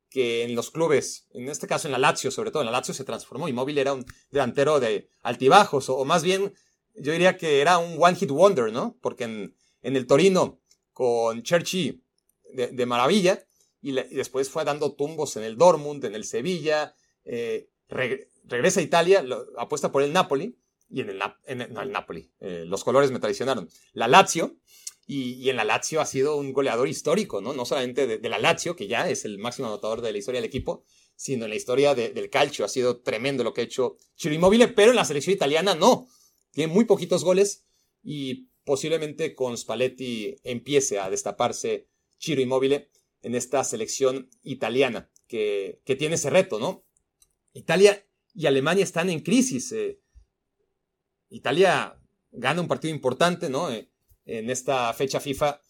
[0.10, 2.94] que en los clubes, en este caso en la Lazio, sobre todo en la Lazio
[2.94, 3.48] se transformó.
[3.48, 6.54] Inmóvil era un delantero de altibajos, o, más bien
[6.96, 8.98] yo diría que era un one hit wonder, ¿no?
[9.02, 10.60] Porque en, en el Torino
[10.94, 12.04] con Cherchi
[12.54, 13.46] de, maravilla,
[13.82, 19.24] y, después fue dando tumbos en el Dortmund, en el Sevilla, eh, regresa a Italia,
[19.58, 20.58] apuesta por el Napoli,
[20.90, 24.58] y en el, en el, Napoli, eh, los colores me traicionaron, la Lazio,
[25.10, 27.54] y, en la Lazio ha sido un goleador histórico, ¿no?
[27.54, 30.50] No solamente de, la Lazio, que ya es el máximo anotador de la historia del
[30.50, 30.84] equipo,
[31.16, 32.66] sino en la historia del calcio.
[32.66, 36.10] Ha sido tremendo lo que ha hecho Ciro Immobile, pero en la selección italiana no.
[36.52, 37.66] Tiene muy poquitos goles
[38.04, 41.88] y posiblemente con Spalletti empiece a destaparse
[42.20, 42.90] Ciro Immobile
[43.22, 46.86] en esta selección italiana, que, que tiene ese reto, ¿no?
[47.54, 49.72] Italia y Alemania están en crisis.
[49.72, 50.02] Eh,
[51.30, 52.00] Italia
[52.32, 53.72] gana un partido importante, ¿no?
[53.72, 53.90] Eh,
[54.26, 55.62] en esta fecha FIFA,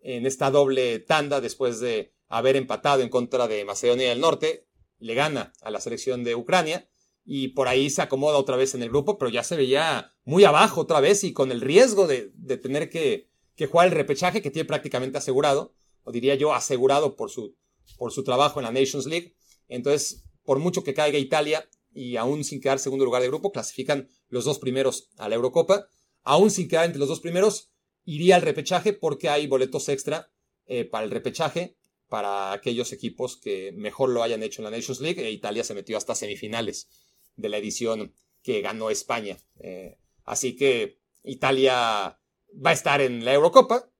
[0.00, 4.66] en esta doble tanda, después de haber empatado en contra de Macedonia del Norte,
[4.98, 6.88] le gana a la selección de Ucrania
[7.24, 10.44] y por ahí se acomoda otra vez en el grupo, pero ya se veía muy
[10.44, 13.28] abajo otra vez y con el riesgo de, tener que,
[13.68, 15.74] jugar el repechaje que tiene prácticamente asegurado,
[16.04, 17.56] o diría yo asegurado por su,
[17.98, 19.34] por su trabajo en la Nations League.
[19.68, 24.08] Entonces, por mucho que caiga Italia y aún sin quedar segundo lugar de grupo, clasifican
[24.28, 25.88] los dos primeros a la Eurocopa.
[26.22, 27.70] Aún sin quedar entre los dos primeros,
[28.04, 30.30] iría al repechaje porque hay boletos extra
[30.66, 31.76] eh, para el repechaje
[32.08, 35.24] para aquellos equipos que mejor lo hayan hecho en la Nations League.
[35.24, 36.88] E Italia se metió hasta semifinales
[37.36, 39.38] de la edición que ganó España.
[39.58, 42.18] Eh, así que Italia
[42.64, 43.90] va a estar en la Eurocopa,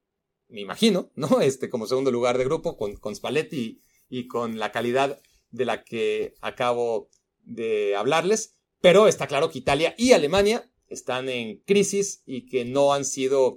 [0.49, 1.41] me imagino, ¿no?
[1.41, 5.85] Este, como segundo lugar de grupo, con, con Spalletti y, con la calidad de la
[5.85, 7.11] que acabo
[7.43, 8.56] de hablarles.
[8.87, 13.57] Pero está claro que Italia y Alemania están en crisis y que no han sido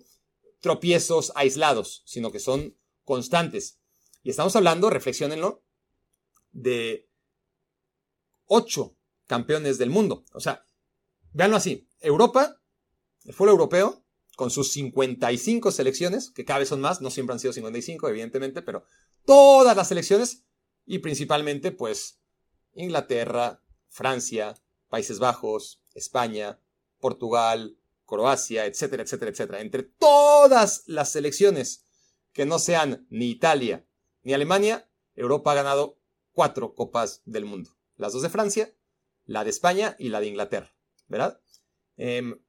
[0.60, 3.80] tropiezos aislados, sino que son constantes.
[4.24, 5.64] Y estamos hablando, reflexionenlo,
[6.52, 7.08] de
[8.48, 10.26] ocho campeones del mundo.
[10.34, 10.66] O sea,
[11.34, 11.88] véanlo así.
[12.00, 12.60] Europa,
[13.24, 14.04] el fútbol europeo,
[14.36, 18.64] con sus 55 selecciones, que cada vez son más, no siempre han sido 55, evidentemente,
[18.64, 18.84] pero
[19.26, 20.44] todas las selecciones,
[20.88, 22.20] y principalmente, pues,
[22.74, 24.56] Inglaterra, Francia,
[24.90, 26.60] Países Bajos, España,
[27.00, 29.62] Portugal, Croacia, etcétera, etcétera, etcétera.
[29.62, 31.86] Entre todas las selecciones
[32.34, 33.86] que no sean ni Italia
[34.24, 36.00] ni Alemania, Europa ha ganado
[36.32, 37.72] cuatro copas del mundo.
[37.96, 38.74] Las dos de Francia,
[39.26, 40.76] la de España y la de Inglaterra,
[41.08, 41.42] ¿verdad?
[41.98, 42.42] Em,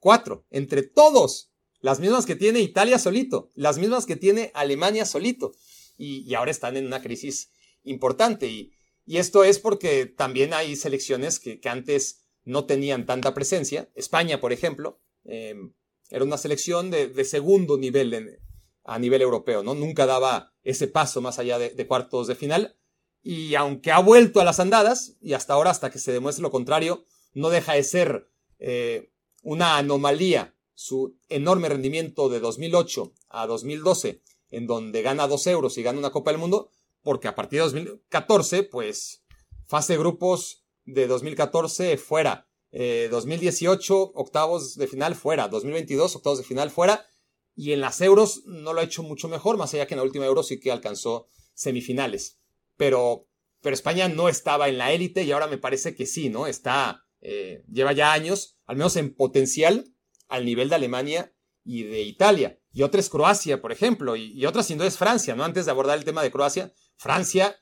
[0.00, 5.52] cuatro, entre todos, las mismas que tiene Italia solito, las mismas que tiene Alemania solito,
[5.96, 8.72] y, ahora están en una crisis importante, y,
[9.06, 15.00] esto es porque también hay selecciones que, antes no tenían tanta presencia, España, por ejemplo,
[15.24, 15.72] em,
[16.10, 18.38] era una selección de, segundo nivel
[18.84, 19.74] a nivel europeo, ¿no?
[19.74, 22.76] Nunca daba ese paso más allá de cuartos de final,
[23.24, 26.50] y aunque ha vuelto a las andadas, y hasta ahora, hasta que se demuestre lo
[26.50, 29.10] contrario, no deja de ser eh,
[29.42, 35.82] una anomalía su enorme rendimiento de 2008 a 2012, en donde gana dos euros y
[35.82, 36.70] gana una Copa del Mundo,
[37.04, 39.24] porque a partir de 2014, pues,
[39.68, 46.44] fase de grupos de 2014 fuera, 2018 eh, octavos de final fuera, 2022 octavos de
[46.44, 47.06] final fuera,
[47.54, 50.04] y en las euros no lo ha hecho mucho mejor, más allá que en la
[50.04, 52.40] última euro sí que alcanzó semifinales
[52.76, 53.28] pero,
[53.60, 56.46] pero España no estaba en la élite y ahora me parece que sí, ¿no?
[56.46, 59.92] Está, eh, lleva ya años, al menos en potencial,
[60.28, 62.60] al nivel de Alemania y de Italia.
[62.74, 65.44] Y otra es Croacia, por ejemplo, y, otra sin duda es Francia, ¿no?
[65.44, 67.56] Antes de abordar el tema de Croacia, Francia,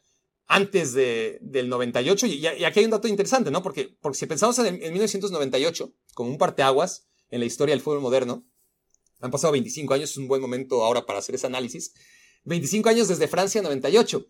[0.46, 3.62] antes de, del 98, y, aquí hay un dato interesante, ¿no?
[3.62, 8.00] Porque, porque si pensamos en, en 1998 como un parteaguas en la historia del fútbol
[8.00, 8.46] moderno,
[9.20, 11.92] han pasado 25 años, es un buen momento ahora para hacer ese análisis.
[12.44, 14.26] 25 años desde Francia 98.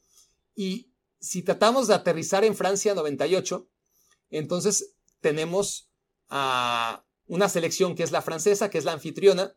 [0.57, 3.71] Y si tratamos de aterrizar en Francia 98,
[4.31, 5.91] entonces tenemos
[6.29, 9.57] a una selección que es la francesa, que es la anfitriona,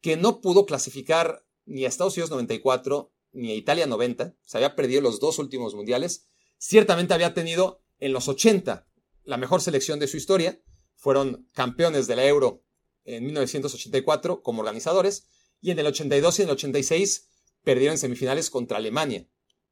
[0.00, 4.74] que no pudo clasificar ni a Estados Unidos 94 ni a Italia 90, se había
[4.74, 8.86] perdido los dos últimos mundiales, ciertamente había tenido en los 80
[9.24, 10.62] la mejor selección de su historia,
[10.94, 12.64] fueron campeones de la Euro
[13.04, 15.26] en 1984 como organizadores,
[15.60, 17.28] y en el 82 y en el 86
[17.62, 19.28] perdieron semifinales contra Alemania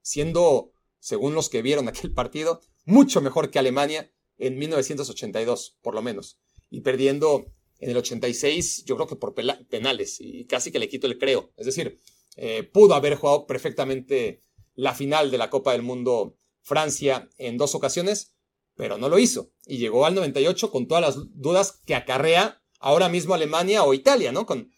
[0.07, 6.03] siendo, según los que vieron aquel partido, mucho mejor que Alemania en 1982, por lo
[6.03, 6.39] menos,
[6.71, 11.07] y perdiendo en el 86, yo creo que por penales, y casi que le quito
[11.07, 11.53] el creo.
[11.57, 12.01] Es decir,
[12.37, 14.41] eh, pudo haber jugado perfectamente
[14.75, 18.35] la final de la Copa del Mundo Francia en dos ocasiones,
[18.75, 19.53] pero no lo hizo.
[19.67, 24.33] Y llegó al 98 con todas las dudas que acarrea ahora mismo Alemania o Italia,
[24.33, 24.47] ¿no?
[24.47, 24.71] Con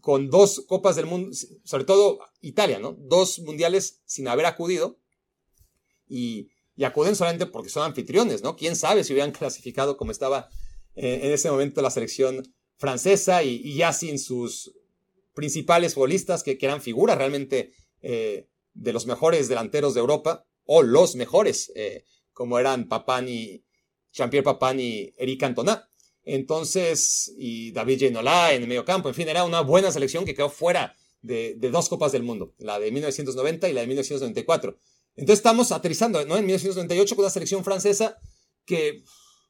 [0.00, 2.96] con dos Copas del Mundo, sobre todo Italia, ¿no?
[2.98, 4.98] Dos mundiales sin haber acudido
[6.08, 6.48] y,
[6.84, 8.54] acuden solamente porque son anfitriones, ¿no?
[8.54, 10.50] ¿Quién sabe si hubieran clasificado como estaba
[10.96, 12.42] en ese momento la selección
[12.78, 14.72] francesa y, ya sin sus
[15.34, 21.14] principales futbolistas que, eran figuras realmente eh, de los mejores delanteros de Europa o los
[21.14, 23.64] mejores, eh, como eran Papani,
[24.12, 25.88] Jean-Pierre Papani y Eric Cantona.
[26.24, 30.34] Entonces, y David Ginola en el medio campo, en fin, era una buena selección que
[30.34, 34.78] quedó fuera de, dos Copas del Mundo, la de 1990 y la de 1994.
[35.14, 38.18] Entonces estamos aterrizando en 1998 con una selección francesa
[38.64, 39.04] que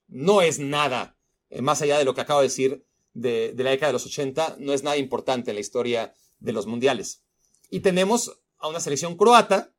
[0.06, 1.15] no es nada,
[1.50, 4.06] eh, más allá de lo que acabo de decir de, de, la década de los
[4.06, 7.22] 80, no es nada importante en la historia de los mundiales.
[7.70, 9.74] Y tenemos a una selección croata,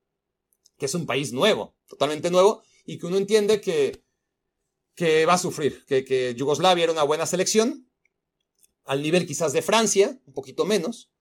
[0.78, 4.04] que es un país nuevo, totalmente nuevo, y que uno entiende que
[4.98, 7.88] que va a sufrir, que, Yugoslavia era una buena selección,
[8.84, 11.12] al nivel quizás de Francia, un poquito menos,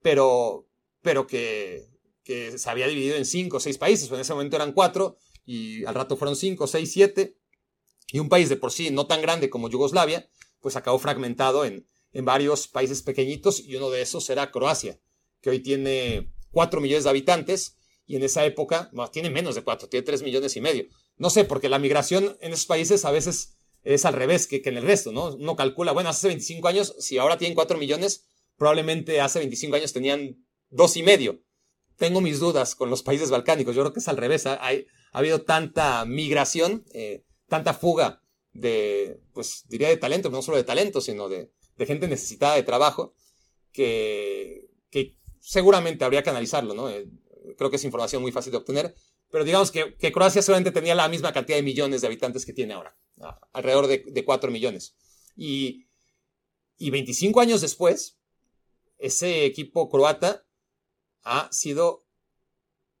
[0.00, 0.66] pero,
[1.02, 1.90] pero que,
[2.24, 5.84] que se había dividido en cinco o seis países, en ese momento eran cuatro, y
[5.84, 7.36] al rato fueron cinco, seis, siete,
[8.12, 10.28] y un país de por sí no tan grande como Yugoslavia,
[10.60, 14.98] pues acabó fragmentado en, en varios países pequeñitos, y uno de esos era Croacia,
[15.40, 19.62] que hoy tiene cuatro millones de habitantes, y en esa época, no, tiene menos de
[19.62, 20.86] cuatro, tiene tres millones y medio.
[21.18, 24.70] No sé, porque la migración en esos países a veces es al revés que, que
[24.70, 25.34] en el resto, ¿no?
[25.34, 28.24] Uno calcula, bueno, hace 25 años, si ahora tienen cuatro millones,
[28.56, 31.42] probablemente hace 25 años tenían dos y medio.
[31.96, 33.74] Tengo mis dudas con los países balcánicos.
[33.74, 34.46] Yo creo que es al revés.
[34.46, 34.72] Ha, ha
[35.12, 41.00] habido tanta migración, eh, tanta fuga de, pues diría de talento, no solo de talento,
[41.00, 41.50] sino de,
[41.86, 43.14] gente necesitada de trabajo,
[43.72, 44.66] que,
[45.40, 46.90] seguramente habría que analizarlo, ¿no?
[46.90, 47.08] Eh,
[47.56, 48.94] creo que es información muy fácil de obtener,
[49.30, 52.52] pero digamos que, que, Croacia solamente tenía la misma cantidad de millones de habitantes que
[52.52, 52.98] tiene ahora,
[53.52, 54.96] alrededor de, de 4 millones.
[55.36, 55.86] Y,
[56.76, 58.18] y 25 años después,
[58.98, 60.44] ese equipo croata
[61.22, 62.06] ha sido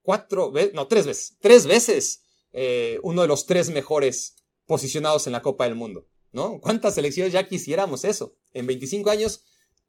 [0.02, 4.36] cuatro veces, no, tres veces, tres veces eh, uno de los tres mejores
[4.68, 6.60] posicionados en la Copa del Mundo, ¿no?
[6.60, 8.36] ¿Cuántas selecciones ya quisiéramos eso?
[8.52, 9.42] En 25 años,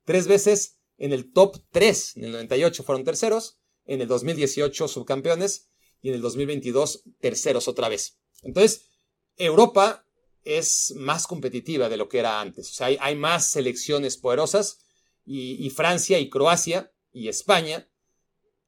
[0.05, 5.69] tres veces en el top 3, en el 98 fueron terceros, en el 2018 subcampeones
[6.01, 8.19] y en el 2022 terceros otra vez.
[8.41, 8.85] Entonces,
[9.35, 10.05] Europa
[10.43, 14.79] es más competitiva de lo que era antes, o sea, hay, más selecciones poderosas
[15.25, 17.89] y, y Francia y Croacia y España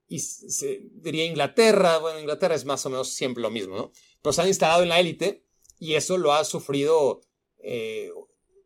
[0.10, 3.94] y se, diría Inglaterra, bueno, Inglaterra es más o menos siempre lo mismo, ¿no?
[4.22, 5.46] Pero se han instalado en la élite
[5.82, 7.22] y eso lo ha sufrido
[7.58, 8.12] eh,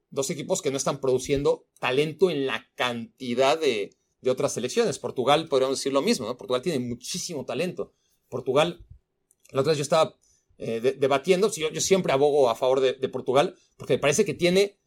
[0.10, 5.00] dos equipos que no están produciendo talento en la cantidad de, de, otras selecciones.
[5.00, 6.36] Portugal, podríamos decir lo mismo, ¿no?
[6.36, 7.94] Portugal tiene muchísimo talento.
[8.28, 8.86] Portugal,
[9.52, 10.20] la otra vez yo estaba
[10.58, 14.26] eh, de, debatiendo, yo, yo, siempre abogo a favor de, de Portugal, porque me parece
[14.26, 14.78] que tiene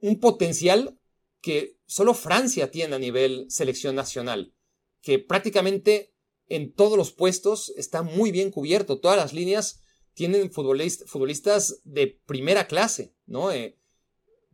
[0.00, 0.98] un potencial
[1.40, 4.56] que solo Francia tiene a nivel selección nacional,
[5.02, 6.12] que prácticamente
[6.48, 8.98] en todos los puestos está muy bien cubierto.
[8.98, 9.82] Todas las líneas
[10.16, 13.52] tienen futbolist futbolistas de primera clase, ¿no?
[13.52, 13.78] Eh,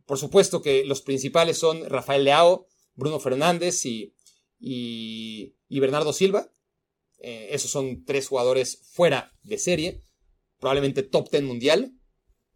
[0.05, 4.13] por supuesto que los principales son Rafael Leao, Bruno Fernández y,
[4.59, 6.51] y, y Bernardo Silva.
[7.19, 10.01] Eh, esos son tres jugadores fuera de serie,
[10.59, 11.97] probablemente top ten mundial,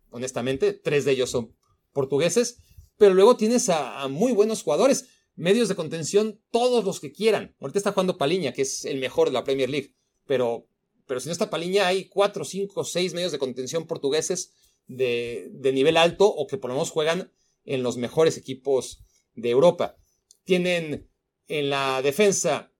[0.09, 0.73] honestamente.
[0.73, 1.55] Tres de ellos son
[1.93, 2.59] portugueses
[2.97, 7.55] pero luego tienes a, a, muy buenos jugadores, medios de contención, todos los que quieran.
[7.59, 10.67] Ahorita está jugando Paliña, que es el mejor de la Premier League, pero,
[11.07, 14.53] pero si no está Paliña, hay cuatro, cinco, seis medios de contención portugueses
[14.87, 17.31] de, nivel alto o que por lo menos juegan
[17.65, 18.99] en los mejores equipos
[19.33, 19.97] de Europa.
[20.43, 21.09] Tienen
[21.47, 22.71] en la defensa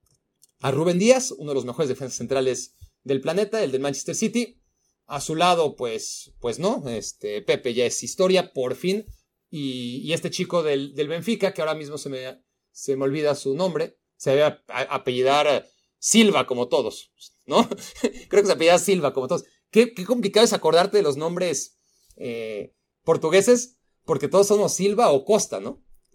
[0.59, 4.61] a Rubén Díaz, uno de los mejores defensas centrales del planeta, el del Manchester City.
[5.05, 9.05] A su lado, pues, pues no, este, Pepe ya es historia, por fin
[9.49, 13.55] y, este chico del, del, Benfica, que ahora mismo se me, se me olvida su
[13.55, 15.65] nombre, se debe apellidar
[15.99, 17.11] Silva como todos,
[17.45, 17.67] ¿no?
[18.29, 19.45] Creo que se apellida Silva como todos.
[19.71, 21.77] Qué, complicado es acordarte de los nombres
[22.15, 25.83] eh, portugueses, porque todos somos Silva o Costa, ¿no?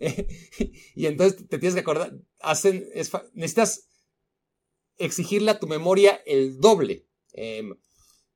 [0.97, 3.88] y entonces te tienes que acordar, hacen, es, necesitas
[4.99, 7.62] exigirle a tu memoria el doble, eh,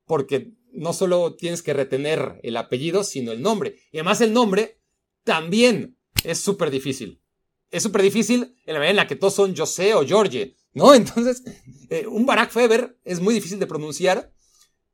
[0.05, 3.79] porque no solo tienes que retener el apellido, sino el nombre.
[3.91, 4.79] Y además el nombre
[5.23, 7.21] también es súper difícil.
[7.69, 10.93] Es súper difícil en la medida en la que todos son José o George, ¿no?
[10.95, 11.43] Entonces,
[11.89, 14.33] eh, un Barack Feber es muy difícil de pronunciar,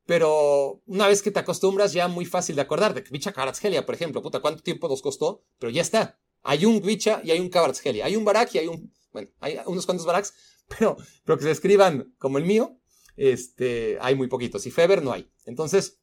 [0.06, 3.04] pero una vez que te acostumbras ya muy fácil de acordarte.
[3.10, 5.44] Vicha Kvaratskhelia, por ejemplo, puta, ¿cuánto tiempo nos costó?
[5.58, 6.18] Pero ya está.
[6.42, 8.04] Hay un Vicha y hay un Kvaratskhelia.
[8.04, 10.34] Hay un Barack y hay un, bueno, hay unos cuantos Baracks,
[10.78, 12.78] pero, pero que se escriban como el mío,
[13.16, 14.66] este, hay muy poquitos.
[14.66, 15.30] Y Feber no hay.
[15.46, 16.00] Entonces,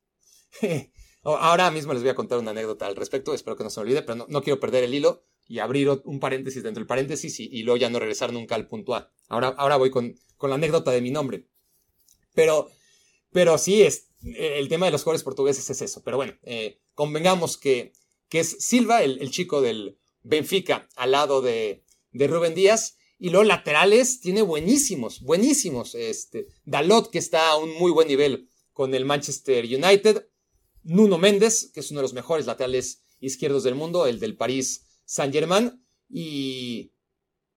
[1.24, 3.84] Ahora mismo les voy a contar una anécdota al respecto, espero que no se me
[3.84, 7.64] olvide, pero no quiero perder el hilo y abrir un paréntesis dentro del paréntesis y,
[7.64, 9.12] luego ya no regresar nunca al punto A.
[9.28, 11.46] Ahora, ahora voy con, con la anécdota de mi nombre.
[12.34, 12.70] Pero,
[13.32, 16.04] pero sí, es, el tema de los jugadores portugueses es eso.
[16.04, 17.92] Pero bueno, eh, convengamos que,
[18.30, 22.98] que es Silva, el, el, chico del Benfica, al lado de, de Rubén Díaz.
[23.20, 25.96] Y los laterales tiene buenísimos, buenísimos.
[25.96, 30.28] Este, Dalot, que está a un muy buen nivel con el Manchester United.
[30.84, 34.86] Nuno Méndez, que es uno de los mejores laterales izquierdos del mundo, el del París
[35.12, 35.84] Saint-Germain.
[36.10, 36.94] Y,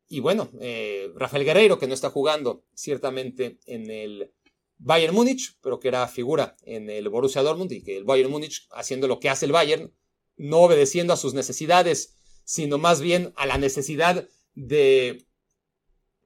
[0.09, 4.33] y, bueno, eh, Rafael Guerreiro, que no está jugando ciertamente en el
[4.79, 8.67] Bayern Múnich, pero que era figura en el Borussia Dortmund y que el Bayern Múnich,
[8.73, 9.95] haciendo lo que hace el Bayern,
[10.37, 15.25] no obedeciendo a sus necesidades, sino más bien a la necesidad de,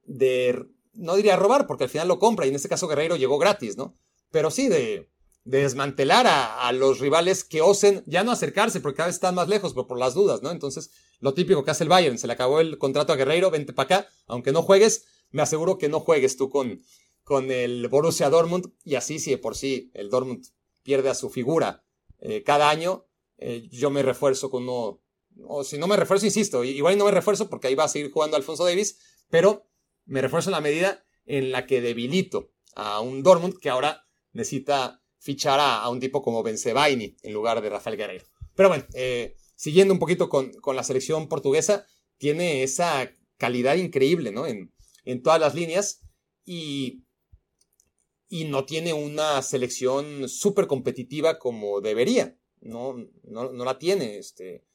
[0.05, 3.37] de, no diría robar, porque al final lo compra, y en este caso Guerreiro llegó
[3.37, 3.95] gratis, ¿no?
[4.31, 5.09] Pero sí de,
[5.43, 9.47] de desmantelar a, los rivales que osen ya no acercarse porque cada vez están más
[9.47, 10.51] lejos, por las dudas, ¿no?
[10.51, 13.73] Entonces, lo típico que hace el Bayern, se le acabó el contrato a Guerreiro, vente
[13.73, 16.81] para acá, aunque no juegues, me aseguro que no juegues tú con,
[17.23, 20.45] con el Borussia Dortmund y así si de por sí el Dortmund
[20.83, 21.83] pierde a su figura
[22.19, 23.05] eh, cada año,
[23.37, 25.01] eh, yo me refuerzo con uno,
[25.45, 28.11] o si no me refuerzo, insisto, igual no me refuerzo porque ahí va a seguir
[28.11, 29.67] jugando Alfonso Davis, pero
[30.05, 34.98] me refuerzo en la medida en la que debilito a un Dortmund que ahora necesita
[35.19, 38.25] fichar a, un tipo como Benzebaini en lugar de Rafael Guerreiro.
[38.55, 41.85] Pero bueno, eh, siguiendo un poquito con, la selección portuguesa,
[42.17, 44.47] tiene esa calidad increíble, ¿no?
[44.47, 44.73] En,
[45.05, 46.01] en todas las líneas
[46.45, 47.03] y,
[48.27, 52.37] y no tiene una selección súper competitiva como debería.
[52.61, 54.17] No, no, no la tiene.
[54.17, 54.65] Este,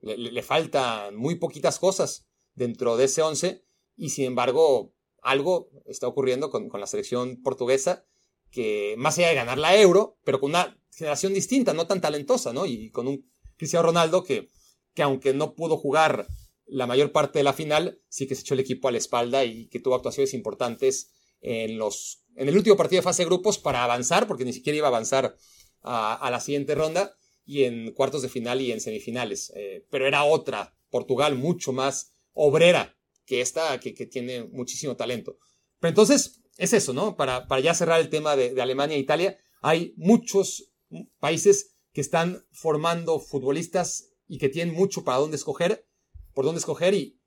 [0.00, 3.64] le, le, faltan muy poquitas cosas dentro de ese 11
[3.96, 8.06] y sin embargo algo está ocurriendo con, con la selección portuguesa
[8.52, 12.52] que más allá de ganar la Euro, pero con una generación distinta, no tan talentosa,
[12.52, 12.66] ¿no?
[12.66, 14.50] Y con un Cristiano Ronaldo que,
[14.94, 16.28] que aunque no pudo jugar
[16.66, 19.44] la mayor parte de la final, sí que se echó el equipo a la espalda
[19.44, 23.58] y que tuvo actuaciones importantes en, los, en el último partido de fase de grupos
[23.58, 25.36] para avanzar, porque ni siquiera iba a avanzar
[25.82, 29.52] a, la siguiente ronda, y en cuartos de final y en semifinales.
[29.56, 32.96] Eh, pero era otra, Portugal mucho más obrera
[33.26, 35.38] que esta, que, tiene muchísimo talento.
[35.80, 37.16] Pero entonces, es eso, ¿no?
[37.16, 40.72] Para, ya cerrar el tema de, Alemania e Italia, hay muchos
[41.18, 45.86] países que están formando futbolistas y que tienen mucho para dónde escoger,
[46.34, 47.20] por dónde escoger y,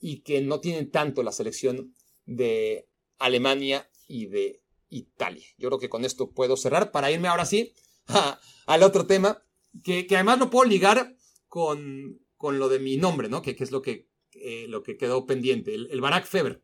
[0.00, 1.94] y que no tienen tanto la selección
[2.24, 2.88] de
[3.18, 5.46] Alemania y de Italia.
[5.56, 7.72] Yo creo que con esto puedo cerrar para irme ahora sí
[8.66, 9.42] al otro tema,
[9.84, 13.42] que, además lo puedo ligar con, con lo de mi nombre, ¿no?
[13.42, 16.62] Que, es lo que, eh, lo que quedó pendiente, el, el Barack Feber.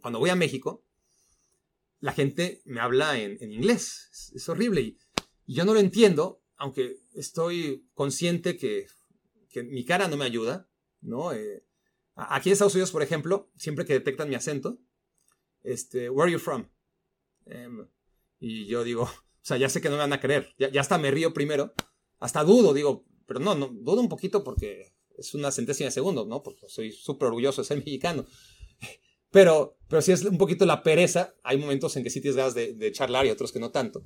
[0.00, 0.85] Cuando voy a México,
[2.06, 4.32] la gente me habla en, inglés.
[4.32, 4.98] Es, horrible y,
[5.48, 8.86] yo no lo entiendo, aunque estoy consciente que,
[9.64, 11.32] mi cara no me ayuda, ¿no?
[11.32, 11.64] Eh,
[12.14, 14.78] aquí en Estados Unidos, por ejemplo, siempre que detectan mi acento,
[15.62, 16.68] este, where are you from?
[17.46, 17.88] Em,
[18.38, 20.82] y yo digo, o sea, ya sé que no me van a creer, ya, ya
[20.82, 21.72] hasta me río primero,
[22.20, 26.24] hasta dudo, digo, pero no, no, dudo un poquito porque es una centésima de segundo,
[26.24, 26.42] ¿no?
[26.42, 28.26] Porque soy súper orgulloso de ser mexicano.
[29.30, 32.54] Pero, pero si es un poquito la pereza, hay momentos en que sí tienes ganas
[32.54, 34.04] de, charlar y otros que no tanto.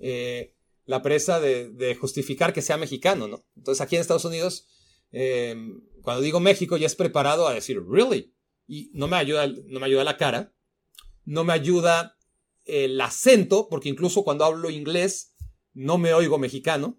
[0.00, 0.54] Eh,
[0.84, 3.44] la pereza de, justificar que sea mexicano, ¿no?
[3.56, 4.68] Entonces aquí en Estados Unidos,
[5.10, 8.34] em, cuando digo México, ya es preparado a decir, ¿really?
[8.66, 10.54] Y no me ayuda, no me ayuda la cara,
[11.24, 12.16] no me ayuda
[12.64, 15.34] el acento, porque incluso cuando hablo inglés
[15.72, 16.98] no me oigo mexicano.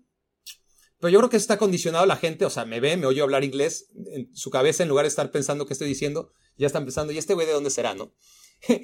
[1.04, 3.43] Pero yo creo que está condicionado la gente, o sea, me ve, me oye hablar
[3.43, 7.12] inglés en su cabeza en lugar de estar pensando qué estoy diciendo, ya están pensando,
[7.12, 8.14] ¿y este güey de dónde será, no?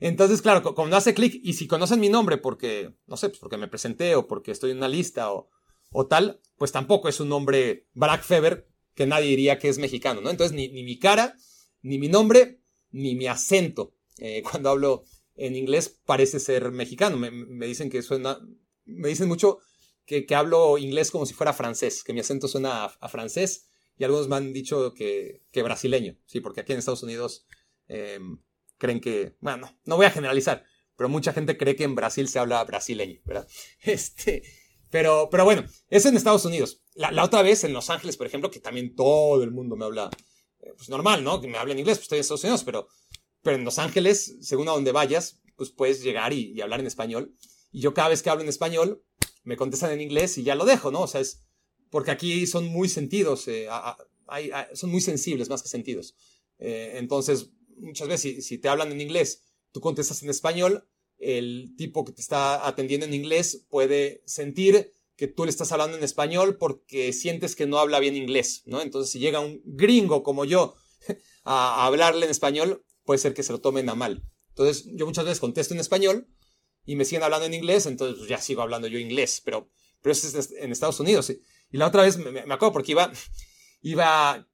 [0.00, 3.38] Entonces, claro, como no hace clic, y si conocen mi nombre porque, no sé, pues
[3.38, 5.48] porque me presenté o porque estoy en una lista o,
[5.92, 10.22] o tal, pues tampoco es un nombre Black Fever que nadie diría que es mexicano,
[10.22, 10.30] ¿no?
[10.30, 11.36] Entonces, ni, ni mi cara,
[11.80, 12.58] ni mi nombre,
[12.90, 15.04] ni mi acento eh, cuando hablo
[15.36, 17.16] en inglés parece ser mexicano.
[17.16, 18.40] Me, dicen que suena,
[18.84, 19.60] me dicen mucho
[20.06, 24.04] que, que, hablo inglés como si fuera francés, que mi acento suena a, francés y
[24.04, 27.46] algunos me han dicho que, que, brasileño, sí, porque aquí en Estados Unidos
[27.88, 28.38] em,
[28.78, 30.64] creen que, bueno, no, voy a generalizar,
[30.96, 33.48] pero mucha gente cree que en Brasil se habla brasileño, ¿verdad?
[33.82, 34.42] Este,
[34.90, 36.82] pero, pero bueno, eso en Estados Unidos.
[36.94, 39.84] La, la, otra vez en Los Ángeles, por ejemplo, que también todo el mundo me
[39.84, 40.10] habla,
[40.60, 41.40] eh, pues normal, ¿no?
[41.40, 42.88] Que me hablen inglés, pues estoy en Estados Unidos, pero
[43.46, 47.32] pero en Los Ángeles, según a donde vayas, pues puedes llegar y, hablar en español.
[47.70, 49.04] Y yo cada vez que hablo en español,
[49.46, 51.02] me contestan en inglés y ya lo dejo, ¿no?
[51.02, 51.46] O sea, es
[51.90, 53.68] porque aquí son muy sentidos, eh,
[54.74, 56.16] son muy sensibles más que sentidos.
[56.58, 60.88] Eh, entonces, muchas veces si, te hablan en inglés, tú contestas en español,
[61.18, 65.96] el tipo que te está atendiendo en inglés puede sentir que tú le estás hablando
[65.96, 68.82] en español porque sientes que no habla bien inglés, ¿no?
[68.82, 70.74] Entonces, si llega un gringo como yo
[71.44, 74.24] a hablarle en español, puede ser que se lo tomen a mal.
[74.48, 76.26] Entonces, yo muchas veces contesto en español
[76.86, 79.68] y me siguen hablando en inglés, entonces pues, ya sigo hablando yo inglés, pero,
[80.00, 81.30] pero eso es en Estados Unidos.
[81.30, 83.12] Y la otra vez me, acuerdo porque iba,
[83.82, 84.48] iba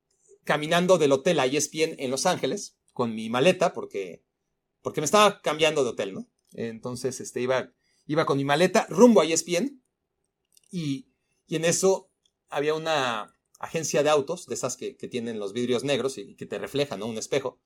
[0.45, 4.25] caminando del hotel a ESPN en Los Ángeles con mi maleta porque,
[4.81, 6.29] porque me estaba cambiando de hotel, ¿no?
[6.53, 7.73] Entonces, este, iba,
[8.07, 9.83] iba con mi maleta rumbo a ESPN
[10.71, 11.09] y,
[11.47, 12.11] y en eso
[12.49, 16.47] había una agencia de autos, de esas que, que tienen los vidrios negros y que
[16.47, 17.07] te reflejan, ¿no?
[17.07, 17.61] Un espejo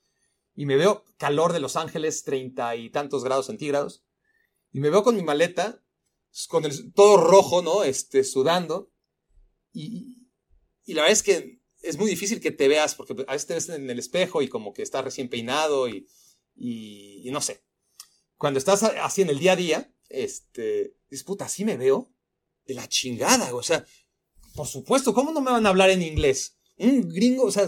[0.57, 4.03] y me veo calor de Los Ángeles, treinta y tantos grados centígrados,
[4.77, 5.83] y me veo con mi maleta,
[6.49, 7.83] con el, todo rojo, ¿no?
[7.83, 8.93] Este, sudando,
[9.73, 10.29] y,
[10.85, 13.55] y la verdad es que es muy difícil que te veas, porque a veces te
[13.55, 16.07] ves en el espejo y como que estás recién peinado y,
[16.55, 17.65] y, no sé.
[18.37, 22.13] Cuando estás así en el día a día, este, dices, puta, así me veo
[22.67, 23.83] de la chingada, o sea,
[24.55, 26.59] por supuesto, ¿cómo no me van a hablar en inglés?
[26.77, 27.67] Un gringo, o sea,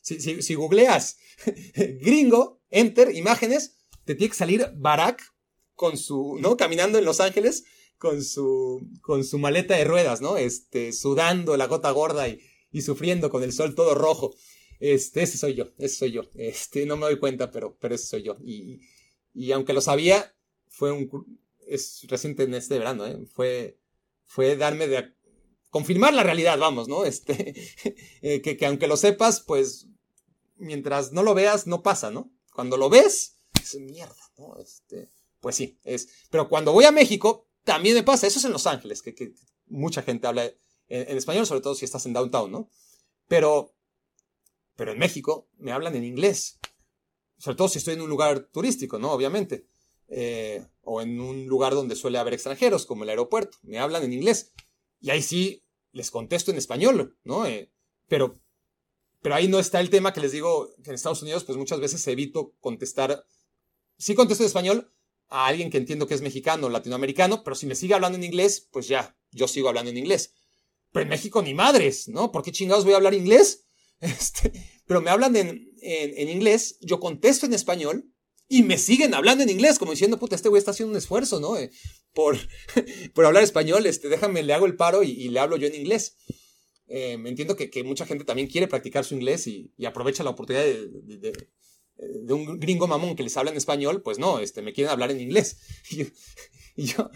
[0.00, 1.18] si, si, si googleas
[2.00, 3.76] gringo, enter, imágenes,
[4.06, 5.32] te tiene que salir Barack
[5.74, 6.56] con su, ¿no?
[6.56, 7.64] Caminando en Los Ángeles
[7.98, 10.36] con su, con su maleta de ruedas, ¿no?
[10.36, 12.40] Este, sudando la gota gorda y,
[12.72, 14.34] y sufriendo con el sol todo rojo.
[14.80, 16.22] Este, ese soy yo, ese soy yo.
[16.34, 18.36] Este, no me doy cuenta, pero, pero ese soy yo.
[18.42, 18.80] Y,
[19.32, 20.34] y aunque lo sabía,
[20.68, 23.24] fue un, es reciente en este verano, ¿eh?
[23.32, 23.78] Fue,
[24.24, 25.14] fue darme de,
[25.70, 27.04] confirmar la realidad, vamos, ¿no?
[27.04, 27.54] Este,
[28.22, 29.86] eh, que, que aunque lo sepas, pues,
[30.56, 32.32] mientras no lo veas, no pasa, ¿no?
[32.52, 34.56] Cuando lo ves, es mierda, ¿no?
[34.58, 35.08] Este,
[35.42, 36.08] pues sí, es.
[36.30, 38.26] Pero cuando voy a México, también me pasa.
[38.26, 39.34] Eso es en Los Ángeles, que,
[39.66, 40.46] mucha gente habla
[40.88, 42.70] en, español, sobre todo si estás en downtown, ¿no?
[43.26, 43.74] Pero,
[44.76, 46.60] pero en México me hablan en inglés.
[47.38, 49.10] Sobre todo si estoy en un lugar turístico, ¿no?
[49.10, 49.66] Obviamente.
[50.08, 53.58] Eh, o en un lugar donde suele haber extranjeros, como el aeropuerto.
[53.62, 54.52] Me hablan en inglés.
[55.00, 57.46] Y ahí sí les contesto en español, ¿no?
[57.46, 57.72] Eh,
[58.06, 58.34] pero,
[59.22, 61.80] pero ahí no está el tema que les digo que en Estados Unidos, pues muchas
[61.80, 63.24] veces evito contestar.
[63.98, 64.92] Sí contesto en español,
[65.32, 68.24] a alguien que entiendo que es mexicano o latinoamericano, pero si me sigue hablando en
[68.24, 70.34] inglés, pues ya, yo sigo hablando en inglés.
[70.92, 72.30] Pero en México ni madres, ¿no?
[72.30, 73.64] ¿Por qué chingados voy a hablar inglés?
[74.02, 74.52] Este,
[74.84, 78.12] pero me hablan en, en, inglés, yo contesto en español
[78.48, 81.38] y me siguen hablando en inglés, como diciendo, puta, este güey está haciendo un esfuerzo,
[81.38, 81.56] ¿no?
[81.56, 81.70] Eh,
[82.12, 82.36] por,
[83.14, 86.16] por hablar español, este, déjame, le hago el paro y, le hablo yo en inglés.
[86.88, 90.64] Eh, entiendo que, que, mucha gente también quiere practicar su inglés y, aprovecha la oportunidad
[90.64, 91.32] de
[91.98, 95.20] un gringo mamón que les habla en español, pues no, este, me quieren hablar en
[95.20, 95.58] inglés.
[96.74, 97.10] Y, yo,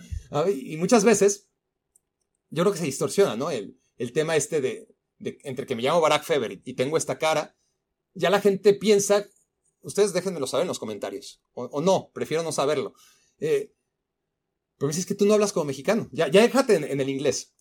[0.55, 1.49] y muchas veces,
[2.51, 3.51] yo creo que se distorsiona, ¿no?
[3.51, 3.79] El,
[4.13, 7.57] tema este de, de, entre que me llamo Barack Feber y tengo esta cara,
[8.13, 9.27] ya la gente piensa,
[9.81, 12.93] ustedes déjenmelo saber en los comentarios, o, no, prefiero no saberlo.
[13.39, 13.73] Eh,
[14.77, 17.09] pero me dices que tú no hablas como mexicano, ya, ya déjate en, en el
[17.09, 17.55] inglés.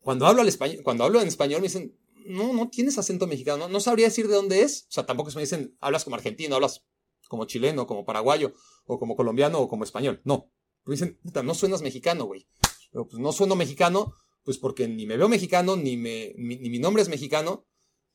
[0.00, 3.68] Cuando hablo, al español, cuando hablo en español me dicen, no, no tienes acento mexicano,
[3.68, 4.86] no, sabría decir de dónde es.
[4.88, 6.84] O sea, tampoco se me dicen, hablas como argentino, hablas
[7.28, 8.52] como chileno, como paraguayo,
[8.86, 10.20] o como colombiano, o como español.
[10.24, 10.50] No.
[10.84, 12.46] Me dicen, no suenas mexicano, güey.
[12.90, 16.78] Pero pues no sueno mexicano, pues porque ni me veo mexicano, ni, me, ni mi
[16.78, 17.66] nombre es mexicano,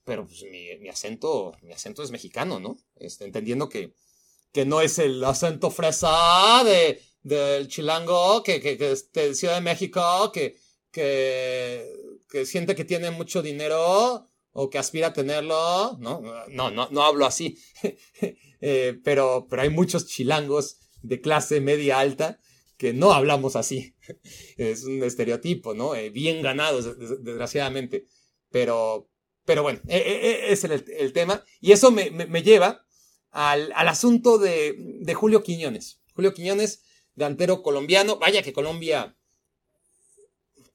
[0.04, 2.78] pero pues mi, acento, mi acento es mexicano, ¿no?
[2.96, 3.94] Este, entendiendo que,
[4.52, 9.56] que no es el acento fresa de, del chilango, que, que, que es de Ciudad
[9.56, 10.58] de México, que,
[10.92, 11.92] que
[12.36, 16.22] que siente que tiene mucho dinero o que aspira a tenerlo, ¿no?
[16.50, 17.58] No, no, no hablo así.
[18.62, 22.40] Eh, pero, pero hay muchos chilangos de clase media alta
[22.78, 23.94] que no hablamos así.
[24.58, 25.94] es un estereotipo, ¿no?
[25.94, 28.08] Eh, bien ganados, desgraciadamente.
[28.50, 29.12] Pero,
[29.44, 31.44] pero bueno, e, e, e, es el, tema.
[31.62, 32.88] Y eso me, me, lleva
[33.30, 36.02] al, al asunto de, de, Julio Quiñones.
[36.16, 36.82] Julio Quiñones,
[37.14, 38.18] delantero colombiano.
[38.18, 39.16] Vaya que Colombia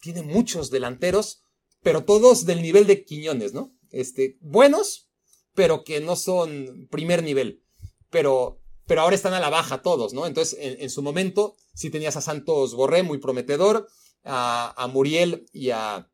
[0.00, 1.44] tiene muchos delanteros
[1.82, 3.74] pero todos del nivel de Quiñones, ¿no?
[3.90, 5.10] Este, buenos,
[5.54, 7.62] pero que no son primer nivel.
[8.10, 10.26] Pero, pero ahora están a la baja todos, ¿no?
[10.26, 13.88] Entonces, en, su momento, sí tenías a Santos Borré, muy prometedor,
[14.24, 16.10] a, Muriel y a,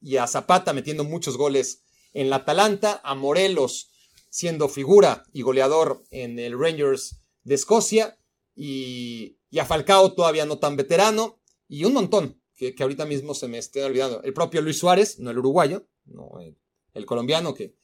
[0.00, 1.82] y a Zapata metiendo muchos goles
[2.12, 3.90] en la Atalanta, a Morelos
[4.30, 8.18] siendo figura y goleador en el Rangers de Escocia,
[8.54, 13.48] y, y a Falcao todavía no tan veterano, y un montón, que, ahorita mismo se
[13.48, 14.22] me esté olvidando.
[14.22, 16.38] El propio Luis Suárez, no el uruguayo, no
[16.92, 17.74] el, colombiano que,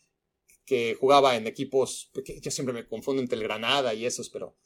[0.66, 2.10] que jugaba en equipos,
[2.42, 4.58] yo siempre me confundo entre el Granada y esos, pero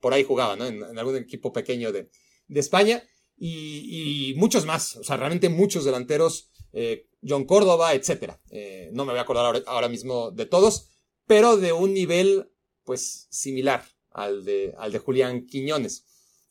[0.00, 0.64] por ahí jugaba, ¿no?
[0.66, 2.10] En, algún equipo pequeño de,
[2.46, 3.02] de España.
[3.36, 8.32] Y, muchos más, o sea, realmente muchos delanteros, eh, John Córdoba, etc.
[8.50, 10.88] Eh, no me voy a acordar ahora, mismo de todos,
[11.26, 12.50] pero de un nivel,
[12.84, 16.06] pues, similar al de, al de Julián Quiñones.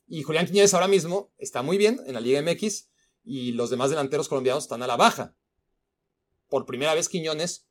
[0.06, 2.87] Y Julián Quiñones ahora mismo está muy bien en la Liga MX,
[3.28, 5.36] y los demás delanteros colombianos están a la baja.
[6.48, 7.68] Por primera vez Quiñones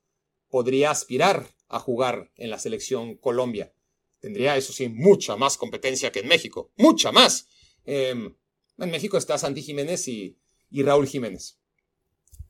[0.49, 3.73] podría aspirar a jugar en la selección Colombia.
[4.19, 6.71] Tendría, eso sí, mucha más competencia que en México.
[6.77, 7.47] Mucha más.
[7.85, 8.35] Em,
[8.77, 10.37] en México está Santi Jiménez y,
[10.71, 11.59] Raúl Jiménez.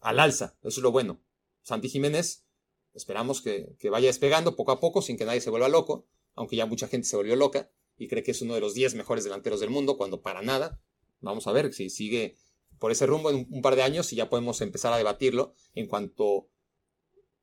[0.01, 1.24] Al alza, eso es lo bueno.
[1.62, 2.45] Santi Jiménez,
[2.93, 6.58] esperamos que, que, vaya despegando poco a poco sin que nadie se vuelva loco, aunque
[6.58, 9.24] ya mucha gente se volvió loca y cree que es uno de los 10 mejores
[9.24, 10.82] delanteros del mundo, cuando para nada.
[11.22, 12.36] Vamos a ver si sigue
[12.80, 15.88] por ese rumbo en un par de años y ya podemos empezar a debatirlo en
[15.88, 16.49] cuanto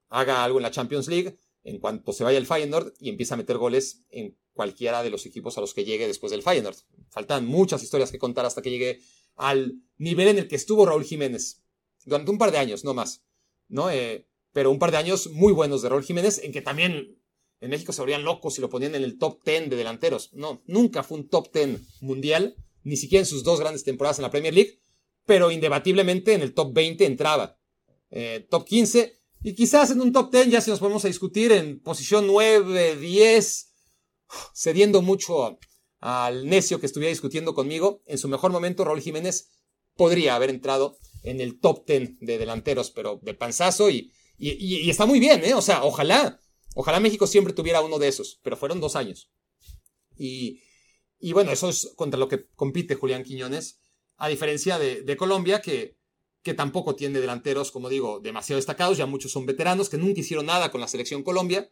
[0.08, 3.36] haga algo en la Champions League, en cuanto se vaya el Feyenoord y empiece a
[3.36, 6.76] meter goles en cualquiera de los equipos a los que llegue después del Feyenoord.
[7.10, 9.00] Faltan muchas historias que contar hasta que llegue
[9.34, 11.62] al nivel en el que estuvo Raúl Jiménez
[12.04, 13.24] durante un par de años, no más,
[13.68, 13.90] ¿no?
[13.90, 17.18] Eh, pero un par de años muy buenos de Raúl Jiménez en que también
[17.60, 20.32] en México se volvían locos y lo ponían en el top 10 de delanteros.
[20.34, 24.22] No, nunca fue un top 10 mundial, ni siquiera en sus dos grandes temporadas en
[24.24, 24.80] la Premier League,
[25.26, 27.58] pero indebatiblemente en el top 20 entraba.
[28.10, 31.52] Eh, top 15, y quizás en un top 10 ya si nos podemos a discutir
[31.52, 33.72] en posición 9, 10,
[34.54, 35.58] cediendo mucho
[36.00, 39.50] al necio que estuviera discutiendo conmigo, en su mejor momento Raúl Jiménez
[39.96, 45.06] podría haber entrado en el top 10 de delanteros, pero de panzazo y, y, está
[45.06, 45.54] muy bien, ¿eh?
[45.54, 46.40] O sea, ojalá,
[46.74, 49.30] ojalá México siempre tuviera uno de esos, pero fueron dos años.
[50.16, 50.60] Y,
[51.18, 53.80] y bueno, eso es contra lo que compite Julián Quiñones,
[54.16, 55.96] a diferencia de, Colombia, que,
[56.42, 60.46] que tampoco tiene delanteros, como digo, demasiado destacados, ya muchos son veteranos que nunca hicieron
[60.46, 61.70] nada con la selección Colombia,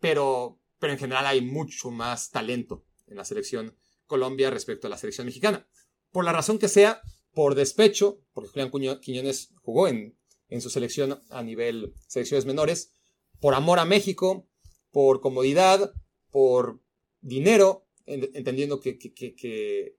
[0.00, 3.76] pero, pero en general hay mucho más talento en la selección
[4.06, 5.66] Colombia respecto a la selección mexicana.
[6.10, 10.18] Por la razón que sea, por despecho, porque Julián Quiñones jugó en,
[10.48, 12.94] en su selección a nivel selecciones menores,
[13.40, 14.46] por amor a México,
[14.90, 15.92] por comodidad,
[16.30, 16.80] por
[17.20, 19.96] dinero, entendiendo que,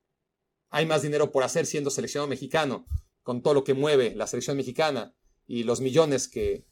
[0.73, 2.87] hay más dinero por hacer siendo seleccionado mexicano,
[3.21, 5.15] con todo lo que mueve la selección mexicana
[5.45, 6.65] y los millones que,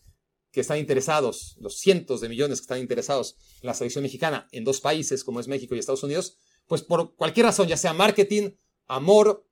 [0.51, 4.63] que están interesados, los cientos de millones que están interesados en la selección mexicana en
[4.63, 8.49] dos países como es México y Estados Unidos, pues por cualquier razón, ya sea marketing,
[8.87, 9.47] amor,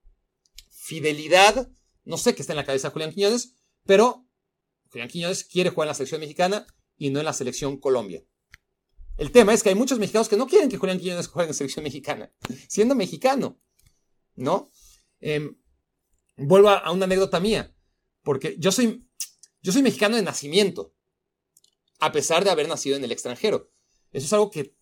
[0.72, 1.70] fidelidad,
[2.04, 3.54] no sé qué está en la cabeza de Julián Quiñones,
[3.86, 4.26] pero
[4.89, 6.66] Julián Quiñones quiere jugar en la selección mexicana
[6.97, 8.26] y no en la selección Colombia.
[9.20, 11.50] El tema es que hay muchos mexicanos que no quieren que Julián Quiñones juegue en
[11.50, 12.34] la selección mexicana,
[12.68, 13.60] siendo mexicano,
[14.40, 14.72] ¿no?
[15.20, 15.58] Em,
[16.38, 17.76] vuelvo a, una anécdota mía,
[18.24, 19.06] porque yo soy,
[19.62, 20.94] yo soy mexicano de nacimiento,
[22.00, 23.70] a pesar de haber nacido en el extranjero.
[24.12, 24.76] Eso es algo que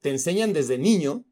[0.00, 1.24] te enseñan desde niño,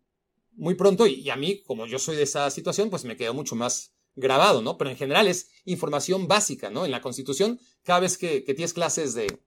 [0.53, 3.55] muy pronto, y, a mí, como yo soy de esa situación, pues me quedó mucho
[3.55, 4.77] más grabado, ¿no?
[4.77, 6.85] Pero en general es información básica, ¿no?
[6.85, 9.41] En la Constitución, cada vez que, tienes clases de,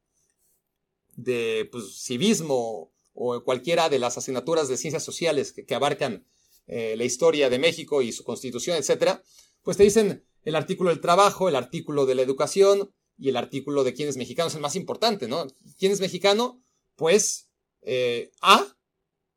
[1.17, 6.25] de pues, civismo o cualquiera de las asignaturas de ciencias sociales que, abarcan
[6.67, 9.23] eh, la historia de México y su constitución, etcétera,
[9.61, 13.83] pues te dicen el artículo del trabajo, el artículo de la educación y el artículo
[13.83, 15.45] de quién es mexicano es el más importante, ¿no?
[15.77, 16.63] ¿Quién es mexicano?
[16.95, 17.49] Pues
[17.81, 18.75] eh, A,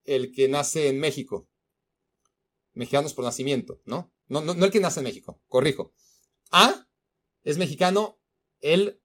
[0.05, 1.49] el que nace en México.
[2.73, 4.13] Mexicanos por nacimiento, ¿no?
[4.27, 5.93] No, no, el que nace en México, corrijo.
[6.51, 6.87] A
[7.43, 8.19] es mexicano
[8.61, 9.01] el,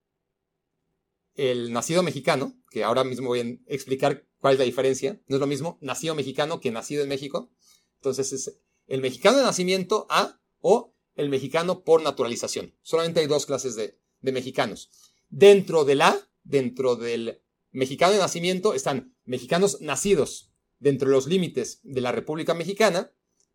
[1.35, 5.21] el nacido mexicano, que ahora mismo voy a explicar cuál es la diferencia.
[5.27, 7.51] No es lo mismo nacido mexicano que nacido en México.
[7.99, 12.75] Entonces es el mexicano de nacimiento A o el mexicano por naturalización.
[12.81, 14.89] Solamente hay dos clases de, mexicanos.
[15.29, 17.41] Dentro del A, dentro del
[17.71, 23.11] mexicano de nacimiento, están mexicanos nacidos dentro de los límites de la República Mexicana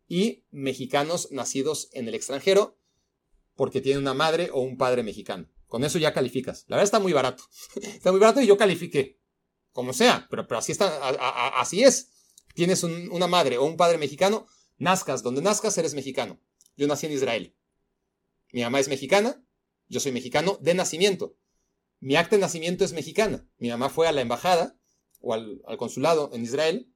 [0.07, 2.77] y mexicanos nacidos en el extranjero
[3.55, 5.49] porque tienen una madre o un padre mexicano.
[5.67, 6.65] Con eso ya calificas.
[6.67, 7.43] La verdad está muy barato.
[7.81, 9.19] está muy barato y yo califiqué.
[9.71, 11.09] Como sea, pero así, está,
[11.59, 12.11] así es.
[12.55, 14.47] Tienes una madre o un padre mexicano,
[14.77, 15.21] nazcas.
[15.21, 16.41] Donde nazcas eres mexicano.
[16.75, 17.55] Yo nací en Israel.
[18.51, 19.45] Mi mamá es mexicana,
[19.87, 21.37] yo soy mexicano de nacimiento.
[21.99, 23.47] Mi acta de nacimiento es mexicana.
[23.59, 24.79] Mi mamá fue a la embajada
[25.19, 26.91] o al consulado en Israel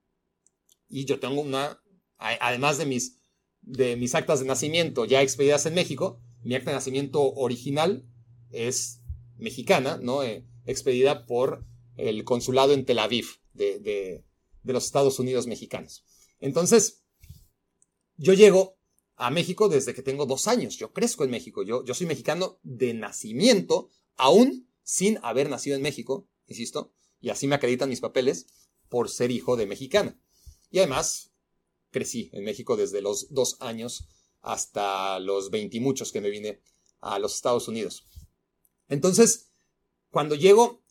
[0.87, 1.79] y yo tengo una
[2.19, 8.05] además de mis, actas de nacimiento ya expedidas en México, mi acta de nacimiento original
[8.51, 9.01] es
[9.37, 10.23] mexicana, ¿no?
[10.23, 14.25] Eh, expedida por el consulado en Tel Aviv de,
[14.63, 16.03] los Estados Unidos mexicanos.
[16.39, 17.03] Entonces,
[18.17, 18.77] yo llego
[19.15, 20.77] a México desde que tengo dos años.
[20.77, 21.63] Yo crezco en México.
[21.63, 27.47] Yo, yo soy mexicano de nacimiento, aún sin haber nacido en México, insisto, y así
[27.47, 28.47] me acreditan mis papeles
[28.87, 30.19] por ser hijo de mexicana.
[30.71, 31.31] Y además,
[31.91, 34.07] crecí en México desde los dos años
[34.41, 36.61] hasta los veintimuchos que me vine
[37.01, 38.07] a los Estados Unidos.
[38.87, 39.51] Entonces,
[40.11, 40.83] cuando llego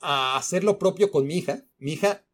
[0.00, 2.26] a hacer lo propio con mi hija, mi hija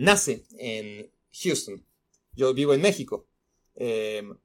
[0.00, 1.84] nace en Houston.
[2.32, 3.28] Yo vivo en México.
[3.74, 4.36] Em,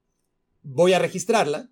[0.62, 1.70] voy a registrarla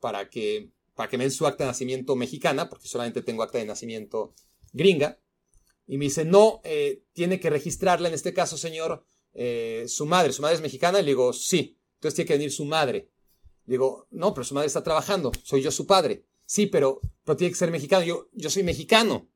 [0.00, 3.58] para que, para que me den su acta de nacimiento mexicana, porque solamente tengo acta
[3.58, 4.34] de nacimiento
[4.72, 5.20] gringa.
[5.86, 10.32] Y me dice, no, eh, tiene que registrarla en este caso, señor, eh, su madre,
[10.32, 13.10] su madre es mexicana, le digo, sí, entonces tiene que venir su madre.
[13.66, 16.24] Le digo, no, pero su madre está trabajando, soy yo su padre.
[16.46, 18.04] Sí, pero, pero tiene que ser mexicano.
[18.04, 19.28] Yo, yo soy mexicano.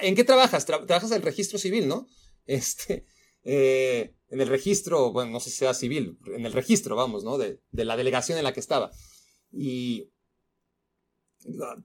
[0.00, 0.66] ¿En qué trabajas?
[0.66, 2.06] trabajas en el registro civil, ¿no?
[2.46, 3.06] Este,
[3.44, 7.38] eh, en el registro, bueno, no sé si sea civil, en el registro, vamos, ¿no?
[7.38, 8.90] De, de la delegación en la que estaba.
[9.52, 10.10] Y,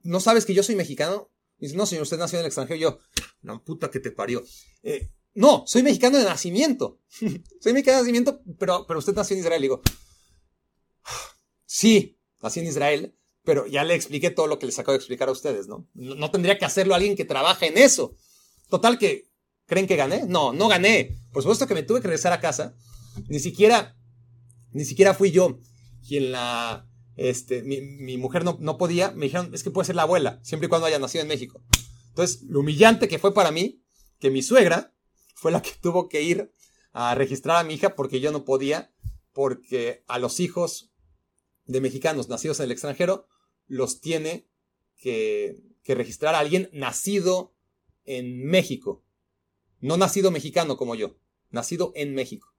[0.02, 1.30] ¿no sabes que yo soy mexicano?
[1.58, 2.78] dice, no, señor, usted nació en el extranjero.
[2.78, 2.98] Y yo,
[3.42, 4.42] no, puta que te parió.
[4.82, 7.00] Eh, no, soy mexicano de nacimiento.
[7.60, 9.62] soy mexicano de nacimiento, pero, pero usted nació en Israel.
[9.62, 9.82] digo,
[11.66, 15.28] sí, nací en Israel, pero ya le expliqué todo lo que les acabo de explicar
[15.28, 15.88] a ustedes, ¿no?
[15.94, 18.16] No, tendría que hacerlo alguien que trabaja en eso.
[18.68, 19.29] Total que,
[19.70, 20.24] ¿creen que gané?
[20.26, 21.16] No, no gané.
[21.32, 22.74] Por supuesto que me tuve que regresar a casa.
[23.28, 23.96] Ni siquiera,
[24.72, 25.60] ni siquiera fui yo
[26.06, 29.12] quien la, este, mi, mi mujer no, no podía.
[29.12, 31.62] Me dijeron, es que puede ser la abuela, siempre y cuando haya nacido en México.
[32.08, 33.80] Entonces, lo humillante que fue para mí,
[34.18, 34.92] que mi suegra
[35.36, 36.52] fue la que tuvo que ir
[36.92, 38.92] a registrar a mi hija porque yo no podía,
[39.32, 40.90] porque a los hijos
[41.66, 43.28] de mexicanos nacidos en el extranjero
[43.68, 44.48] los tiene
[44.96, 47.54] que, que registrar a alguien nacido
[48.04, 49.04] en México.
[49.80, 51.16] No nacido mexicano como yo,
[51.50, 52.54] nacido en México.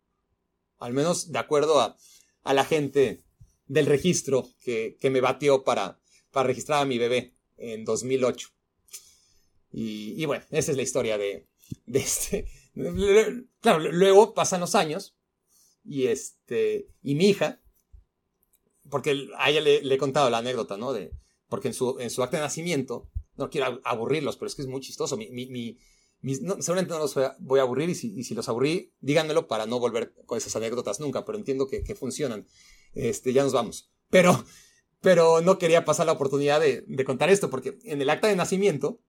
[0.80, 1.98] Al menos de acuerdo a,
[2.44, 3.24] a la gente
[3.68, 6.00] del registro que, que me batió para,
[6.32, 8.50] para registrar a mi bebé en 2008.
[9.72, 11.48] Y, y bueno, esa es la historia de,
[11.86, 12.48] de este.
[13.62, 15.16] Claro, luego pasan los años
[15.84, 17.62] y este y mi hija,
[18.90, 20.94] porque a ella le, le he contado la anécdota, ¿no?
[20.94, 21.12] De,
[21.50, 24.68] porque en su, en su acta de nacimiento, no quiero aburrirlos, pero es que es
[24.68, 25.18] muy chistoso.
[25.18, 25.78] Mi, mi, mi,
[26.24, 30.38] seguramente no los voy a aburrir y si, los aburrí, díganmelo para no volver con
[30.38, 32.48] esas anécdotas nunca, pero entiendo que, funcionan.
[32.94, 33.92] Este, ya nos vamos.
[34.10, 34.46] Pero,
[35.02, 39.02] pero no quería pasar la oportunidad de, contar esto, porque en el acta de nacimiento,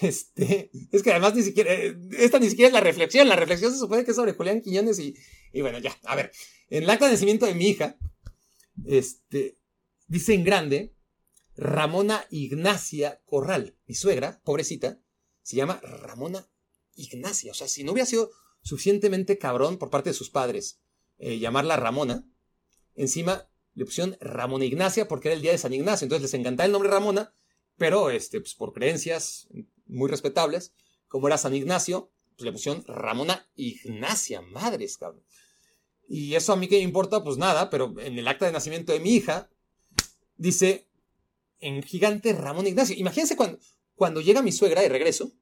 [0.00, 1.72] este, es que además ni siquiera,
[2.18, 4.98] esta ni siquiera es la reflexión, la reflexión se supone que es sobre Julián Quiñones
[4.98, 5.16] y,
[5.52, 6.30] y bueno, ya, a ver,
[6.68, 7.96] en el acta de nacimiento de mi hija,
[8.84, 9.58] este,
[10.06, 10.94] dice en grande,
[11.56, 15.00] Ramona Ignacia Corral, mi suegra, pobrecita,
[15.46, 16.44] se llama Ramona
[16.96, 18.32] Ignacia, o sea, si no hubiera sido
[18.62, 20.80] suficientemente cabrón por parte de sus padres
[21.18, 22.28] eh, llamarla Ramona,
[22.96, 26.66] encima le pusieron Ramona Ignacia porque era el día de San Ignacio, entonces les encantaba
[26.66, 27.32] el nombre Ramona,
[27.76, 29.46] pero este, pues, por creencias
[29.86, 30.72] muy respetables,
[31.06, 35.22] como era San Ignacio, pues le pusieron Ramona Ignacia, madres, cabrón.
[36.08, 38.92] Y eso a mí que me importa, pues nada, pero en el acta de nacimiento
[38.92, 39.48] de mi hija
[40.38, 40.88] dice
[41.60, 42.96] en gigante Ramón Ignacio.
[42.98, 43.60] Imagínense cuando,
[43.96, 45.32] cuando llega mi suegra de regreso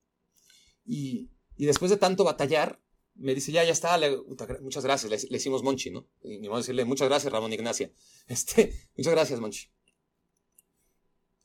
[0.86, 2.80] y, después de tanto batallar,
[3.14, 4.16] me dice, ya, ya está, le,
[4.60, 6.08] muchas gracias, le, le, hicimos Monchi, ¿no?
[6.22, 7.92] Y vamos a decirle, muchas gracias, Ramón Ignacia.
[8.26, 9.68] Este, muchas gracias, Monchi.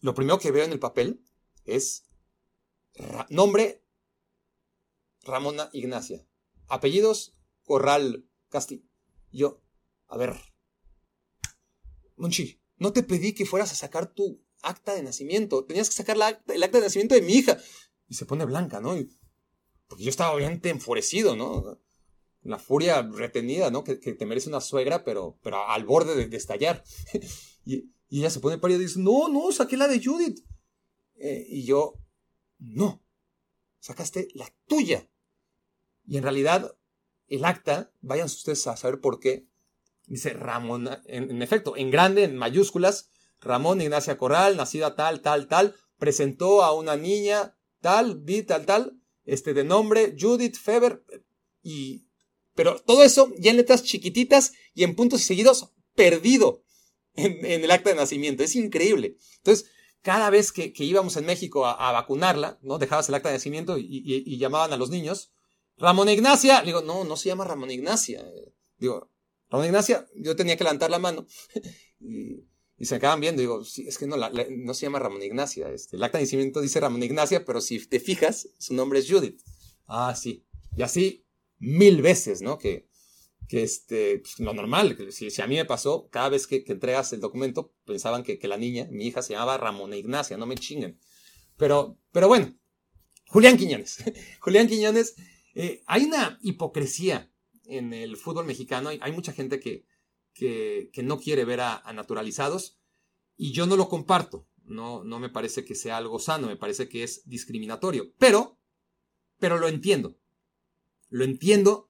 [0.01, 1.21] Lo primero que veo en el papel
[1.65, 2.05] es
[3.29, 3.83] nombre
[5.23, 6.25] Ramona Ignacia.
[6.67, 8.87] Apellidos Corral Castillo.
[9.31, 9.61] Yo,
[10.07, 10.35] a ver,
[12.15, 15.65] Monchi, no te pedí que fueras a sacar tu acta de nacimiento.
[15.65, 17.57] Tenías que sacar la, el acta de nacimiento de mi hija.
[18.07, 18.97] Y se pone blanca, ¿no?
[18.97, 19.09] Y,
[19.87, 21.79] porque yo estaba obviamente enfurecido, ¿no?
[22.43, 23.83] La furia retenida, ¿no?
[23.83, 26.83] Que, que te merece una suegra, pero, pero al borde de, estallar.
[27.65, 30.39] y, y, ella se pone pálida y dice, no, no, saqué la de Judith.
[31.15, 31.95] Eh, y yo,
[32.59, 33.03] no,
[33.79, 35.09] sacaste la tuya.
[36.07, 36.75] Y en realidad,
[37.27, 39.47] el acta, vayan ustedes a saber por qué,
[40.07, 43.09] dice Ramón, en efecto, en grande, en mayúsculas,
[43.41, 49.53] Ramón Ignacia Corral, nacida tal, tal, tal, presentó a una niña tal, tal, tal, este
[49.53, 51.03] de nombre Judith Feber,
[51.61, 52.07] y,
[52.55, 56.63] pero todo eso ya en letras chiquititas y en puntos seguidos, perdido
[57.15, 58.43] en, el acta de nacimiento.
[58.43, 59.17] Es increíble.
[59.37, 59.69] Entonces,
[60.01, 62.77] cada vez que, íbamos en México a, vacunarla, ¿no?
[62.77, 65.31] Dejabas el acta de nacimiento y, llamaban a los niños.
[65.77, 68.25] Ramón Ignacia, digo, no, no se llama Ramón Ignacia.
[68.77, 69.09] Digo,
[69.49, 71.25] Ramón Ignacia, yo tenía que levantar la mano.
[72.79, 75.69] y se acaban viendo, digo, sí, es que no, la, no se llama Ramón Ignacia.
[75.69, 79.11] Este, el acta de nacimiento dice Ramón Ignacia, pero si te fijas, su nombre es
[79.11, 79.41] Judith.
[79.85, 80.45] Ah, sí.
[80.77, 81.25] Y así
[81.57, 82.57] mil veces, ¿no?
[82.57, 82.87] Que,
[83.49, 86.63] que este, pues, lo normal, que si, si, a mí me pasó, cada vez que,
[86.67, 90.55] entregas el documento, pensaban que, la niña, mi hija, se llamaba Ramón Ignacia, no me
[90.55, 90.97] chinguen.
[91.57, 92.55] Pero, pero bueno,
[93.27, 93.97] Julián Quiñones.
[94.39, 95.15] Julián Quiñones,
[95.53, 97.29] eh, hay una hipocresía
[97.65, 99.85] en el fútbol mexicano, hay mucha gente que,
[100.33, 102.79] que, no quiere ver a, a, naturalizados
[103.35, 104.47] y yo no lo comparto.
[104.63, 108.13] No, no me parece que sea algo sano, me parece que es discriminatorio.
[108.17, 108.59] Pero,
[109.39, 110.19] pero lo entiendo.
[111.09, 111.89] Lo entiendo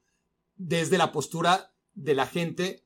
[0.55, 2.85] desde la postura de la gente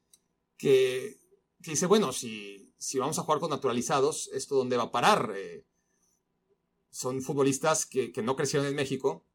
[0.57, 1.19] que,
[1.61, 5.33] que dice, bueno, si, si, vamos a jugar con naturalizados, ¿esto dónde va a parar?
[5.35, 5.65] Eh,
[6.89, 9.27] son futbolistas que, que no crecieron en México,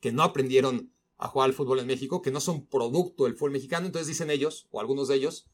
[0.00, 3.52] que no aprendieron a jugar al fútbol en México, que no son producto del fútbol
[3.52, 5.46] mexicano, entonces dicen ellos, o algunos de ellos,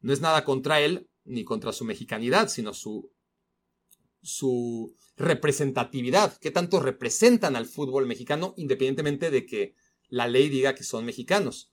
[0.00, 3.10] no es nada contra él, ni contra su mexicanidad, sino su,
[4.22, 9.74] su representatividad, qué tanto representan al fútbol mexicano, independientemente de que
[10.08, 11.72] la ley diga que son mexicanos.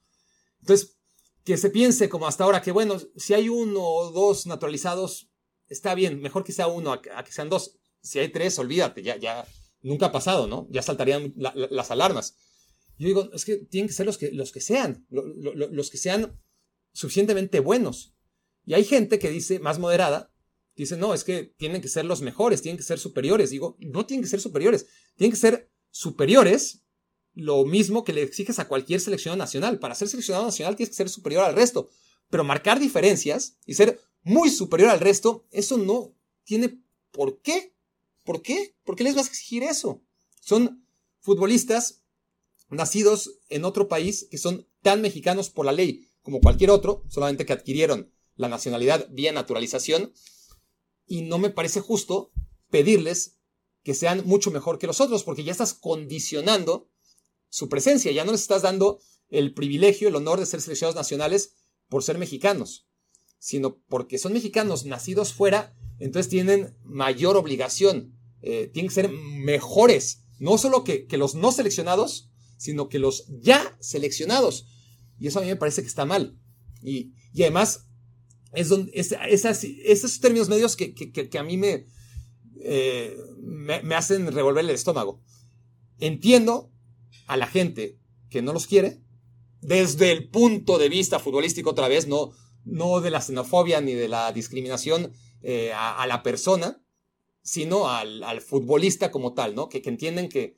[0.62, 0.98] Entonces,
[1.44, 5.30] que se piense como hasta ahora que, bueno, si hay uno o dos naturalizados,
[5.68, 7.76] está bien, mejor que sea uno a, que sean dos.
[8.02, 9.46] Si hay tres, olvídate, ya, ya,
[9.82, 10.68] nunca ha pasado, ¿no?
[10.70, 12.36] Ya saltarían la, la, las alarmas.
[12.98, 15.90] Yo digo, es que tienen que ser los que, los que sean, lo, lo, los
[15.90, 16.40] que sean
[16.94, 18.16] suficientemente buenos.
[18.66, 20.34] Y hay gente que dice, más moderada,
[20.76, 23.50] dice, no, es que tienen que ser los mejores, tienen que ser superiores.
[23.50, 26.84] Digo, no tienen que ser superiores, tienen que ser superiores,
[27.34, 29.80] lo mismo que le exiges a cualquier seleccionado nacional.
[29.80, 31.90] Para ser seleccionado nacional tienes que ser superior al resto.
[32.30, 36.82] Pero marcar diferencias y ser muy superior al resto, eso no tiene
[37.12, 37.74] por qué.
[38.24, 38.76] ¿Por qué?
[38.84, 40.02] ¿Por qué les vas a exigir eso?
[40.40, 40.86] Son
[41.20, 42.03] futbolistas
[42.76, 47.46] nacidos en otro país que son tan mexicanos por la ley como cualquier otro, solamente
[47.46, 50.14] que adquirieron la nacionalidad vía naturalización,
[51.06, 52.32] y no me parece justo
[52.70, 53.38] pedirles
[53.84, 56.90] que sean mucho mejor que los otros, porque ya estás condicionando
[57.50, 59.00] su presencia, ya no les estás dando
[59.30, 61.56] el privilegio, el honor de ser seleccionados nacionales
[61.90, 62.88] por ser mexicanos,
[63.38, 70.24] sino porque son mexicanos nacidos fuera, entonces tienen mayor obligación, eh, tienen que ser mejores,
[70.40, 72.32] no solo que, los no seleccionados,
[72.64, 74.68] sino que los ya seleccionados.
[75.20, 76.40] Y eso a mí me parece que está mal.
[76.82, 77.12] Y,
[77.42, 77.90] además,
[78.54, 81.60] es donde, esos términos medios que, a mí
[82.62, 85.22] eh, me, me, hacen revolver el estómago.
[86.00, 86.72] Entiendo
[87.28, 88.00] a la gente
[88.30, 89.02] que no los quiere,
[89.60, 92.32] desde el punto de vista futbolístico otra vez, no,
[92.64, 95.12] no de la xenofobia ni de la discriminación
[95.42, 96.82] eh, a, la persona,
[97.42, 99.68] sino al, futbolista como tal, ¿no?
[99.68, 100.56] Que, entienden que,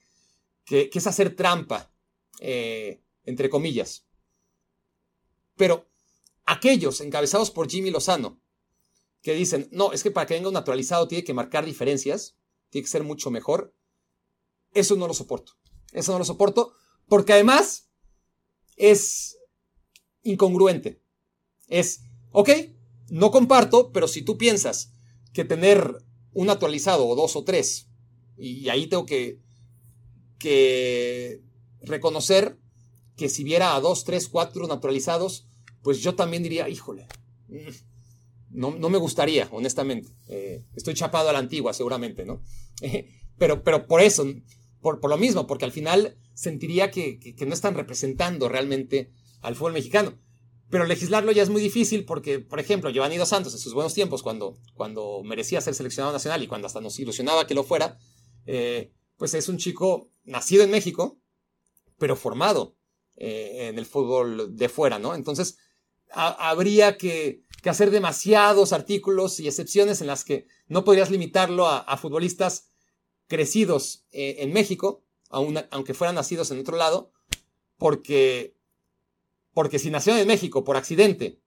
[0.66, 1.95] que, es hacer trampa,
[2.40, 4.06] eh, entre comillas.
[5.56, 5.88] Pero
[6.46, 8.42] aquellos encabezados por Jimmy Lozano,
[9.22, 12.38] que dicen, no, es que para que venga un naturalizado tiene que marcar diferencias,
[12.70, 13.74] tiene que ser mucho mejor,
[14.74, 15.54] eso no lo soporto.
[15.94, 16.74] Eso no lo soporto,
[17.08, 17.90] porque además
[18.76, 19.38] es
[20.22, 21.02] incongruente.
[21.68, 22.50] Es, ok,
[23.10, 24.94] no comparto, pero si tú piensas
[25.34, 27.88] que tener un actualizado o dos o tres,
[28.38, 29.42] y ahí tengo que,
[30.38, 31.45] que
[31.86, 32.58] reconocer
[33.16, 35.48] que si viera a dos, tres, cuatro naturalizados,
[35.82, 37.08] pues yo también diría, híjole,
[37.48, 37.70] mm,
[38.52, 40.10] no, no me gustaría, honestamente.
[40.28, 42.42] Eh, estoy chapado a la antigua, seguramente, ¿no?
[43.38, 44.26] pero, pero por eso,
[44.82, 49.12] por, por, lo mismo, porque al final sentiría que, que, no están representando realmente
[49.42, 50.18] al fútbol mexicano.
[50.70, 53.94] Pero legislarlo ya es muy difícil porque, por ejemplo, Giovanni Dos Santos en sus buenos
[53.94, 57.98] tiempos, cuando, cuando merecía ser seleccionado nacional y cuando hasta nos ilusionaba que lo fuera,
[58.46, 61.20] eh, pues es un chico nacido en México,
[61.98, 62.76] pero formado
[63.16, 65.16] eh, en el fútbol de fuera, ¿no?
[65.16, 65.58] Entonces,
[66.12, 72.70] habría que, hacer demasiados artículos y excepciones en las que no podrías limitarlo a, futbolistas
[73.28, 77.12] crecidos eh, en México, aunque fueran nacidos en otro lado,
[77.78, 78.56] porque
[79.56, 81.40] porque si nacieron en México por accidente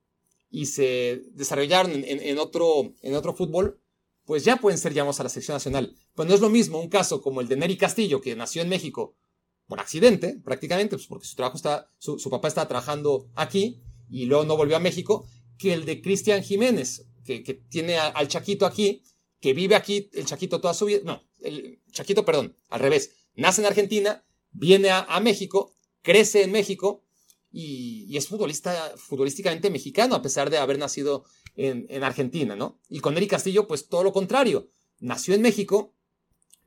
[0.49, 3.79] y se desarrollaron en, otro, en otro fútbol,
[4.25, 5.95] pues ya pueden ser llamados a la selección nacional.
[6.15, 8.69] Pues no es lo mismo un caso como el de Neri Castillo, que nació en
[8.69, 9.15] México
[9.69, 14.43] por accidente, prácticamente, pues porque su, trabajo está, su, papá estaba trabajando aquí y luego
[14.43, 15.25] no volvió a México,
[15.57, 17.39] que el de Cristian Jiménez, que,
[17.69, 19.03] tiene al Chaquito aquí,
[19.39, 23.61] que vive aquí el Chaquito toda su vida, no, el Chaquito, perdón, al revés, nace
[23.61, 27.05] en Argentina, viene a México, crece en México,
[27.51, 32.79] y, es futbolista, futbolísticamente mexicano, a pesar de haber nacido en, Argentina, ¿no?
[32.87, 34.69] Y con Eric Castillo, pues todo lo contrario.
[34.99, 35.95] Nació en México,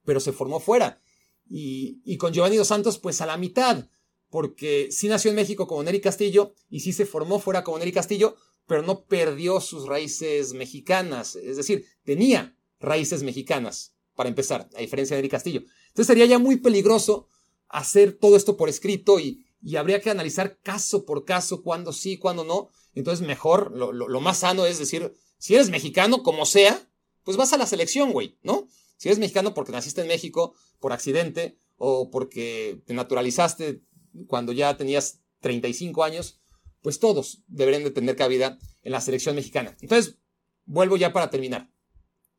[0.05, 1.01] pero se formó fuera.
[1.49, 3.89] Y, con Giovanni Dos Santos, pues a la mitad,
[4.31, 7.93] porque sí nació en México como Neri Castillo y sí se formó fuera como Neri
[7.93, 8.37] Castillo,
[8.67, 11.37] pero no perdió sus raíces mexicanas.
[11.37, 15.63] Es decir, tenía raíces mexicanas, para empezar, a diferencia de Neri Castillo.
[15.89, 17.29] Entonces sería ya muy peligroso
[17.69, 22.19] hacer todo esto por escrito y, y habría que analizar caso por caso cuándo sí,
[22.19, 22.71] cuándo no.
[22.95, 26.89] Entonces, mejor, lo, más sano es decir, si eres mexicano, como sea,
[27.25, 28.67] pues vas a la selección, güey, ¿no?
[29.03, 33.83] Si eres mexicano porque naciste en México por accidente o porque te naturalizaste
[34.29, 36.41] cuando ya tenías 35 años,
[36.83, 39.77] pues todos deberían de tener cabida en la selección mexicana.
[39.81, 40.19] Entonces,
[40.67, 41.69] vuelvo ya para terminar.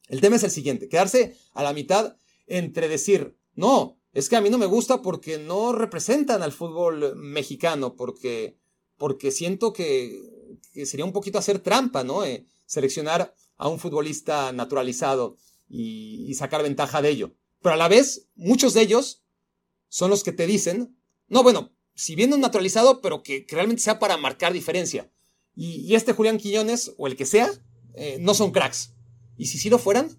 [0.08, 2.16] El tema es el siguiente, quedarse a la mitad
[2.48, 7.18] entre decir, no, es que a mí no me gusta porque no representan al fútbol
[7.18, 8.58] mexicano, porque,
[8.96, 10.18] porque siento que,
[10.86, 12.24] sería un poquito hacer trampa, ¿no?
[12.24, 15.36] Eh, seleccionar a un futbolista naturalizado
[15.74, 17.36] y, sacar ventaja de ello.
[17.62, 19.24] Pero a la vez, muchos de ellos
[19.88, 20.96] son los que te dicen,
[21.28, 25.12] no, bueno, si viene un naturalizado, pero que, realmente sea para marcar diferencia.
[25.56, 27.50] Y, este Julián Quiñones, o el que sea,
[27.96, 28.94] eh, no son cracks.
[29.38, 30.10] ¿Y si sí lo fueran?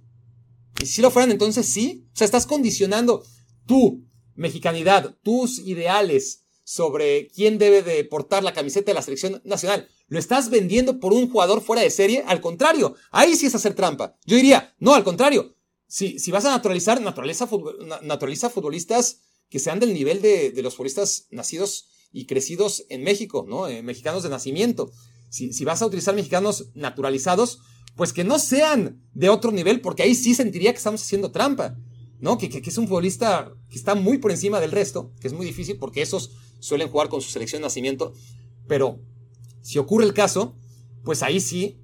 [0.83, 2.09] ¿Y si lo fueran, entonces sí?
[2.13, 3.25] O sea, estás condicionando
[3.67, 9.89] tu mexicanidad, tus ideales sobre quién debe de portar la camiseta de la selección nacional,
[10.07, 13.75] lo estás vendiendo por un jugador fuera de serie, al contrario, ahí sí es hacer
[13.75, 14.17] trampa.
[14.25, 17.49] Yo diría, no, al contrario, si, si vas a naturalizar, naturaliza,
[18.03, 23.69] naturaliza futbolistas que sean del nivel de, los futbolistas nacidos y crecidos en México, ¿no?
[23.69, 24.91] Eh, mexicanos de nacimiento.
[25.29, 27.61] Si, si vas a utilizar mexicanos naturalizados,
[27.97, 31.77] pues que no sean de otro nivel, porque ahí sí sentiría que estamos haciendo trampa.
[32.25, 32.39] ¿no?
[32.39, 35.77] Que, es un futbolista que está muy por encima del resto, que es muy difícil
[35.79, 38.15] porque esos suelen jugar con su selección de nacimiento,
[38.67, 38.99] pero
[39.65, 40.55] si ocurre el caso,
[41.05, 41.79] pues ahí sí,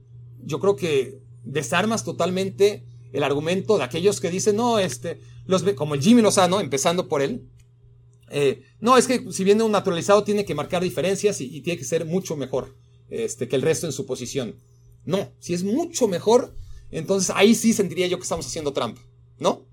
[0.44, 5.94] yo creo que desarmas totalmente el argumento de aquellos que dicen, no, este, los, como
[5.94, 7.48] el Jimmy Lozano, empezando por él,
[8.30, 11.86] eh, no, es que si viene un naturalizado tiene que marcar diferencias y, tiene que
[11.86, 12.76] ser mucho mejor
[13.08, 14.56] este, que el resto en su posición.
[15.06, 16.54] No, si es mucho mejor,
[16.90, 19.00] entonces ahí sí sentiría yo que estamos haciendo trampa,
[19.38, 19.64] ¿no?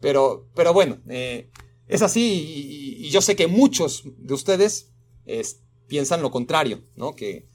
[0.00, 1.48] Pero, pero bueno, eh,
[1.86, 4.90] es así y, yo sé que muchos de ustedes
[5.90, 7.14] piensan lo contrario, ¿no?
[7.14, 7.46] Que,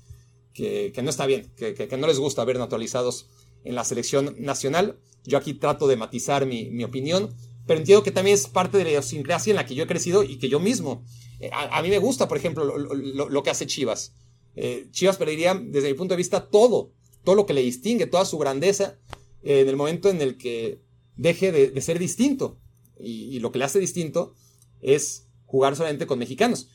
[0.53, 3.27] que, no está bien, que, no les gusta ver naturalizados
[3.63, 4.99] en la selección nacional.
[5.23, 8.83] Yo aquí trato de matizar mi, mi opinión pero entiendo que también es parte de
[8.83, 11.03] la idiosincrasia en la que yo he crecido y que yo mismo,
[11.39, 14.13] eh, a, mí me gusta, por ejemplo, lo, que hace Chivas.
[14.55, 18.25] Eh, Chivas perdería, desde mi punto de vista, todo, todo lo que le distingue, toda
[18.25, 18.99] su grandeza,
[19.43, 20.81] eh, en el momento en el que
[21.15, 22.59] deje de, ser distinto.
[22.99, 24.35] Y, lo que le hace distinto
[24.81, 26.69] es jugar solamente con mexicanos.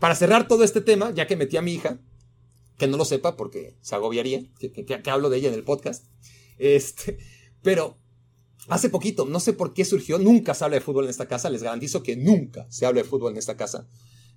[0.00, 2.00] Para cerrar todo este tema, ya que metí a mi hija,
[2.78, 6.06] que no lo sepa porque se agobiaría, que, que hablo de ella en el podcast,
[6.58, 7.18] este,
[7.62, 8.00] pero
[8.68, 11.50] Hace poquito, no sé por qué surgió, nunca se habla de fútbol en esta casa,
[11.50, 13.88] les garantizo que nunca se habla de fútbol en esta casa,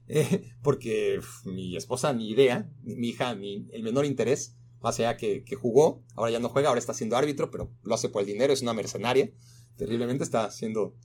[0.07, 5.43] eh, porque mi esposa ni idea, mi hija ni el menor interés, más allá que,
[5.55, 8.53] jugó, ahora ya no juega, ahora está siendo árbitro, pero lo hace por el dinero,
[8.53, 9.30] es una mercenaria,
[9.76, 10.95] terriblemente está haciendo,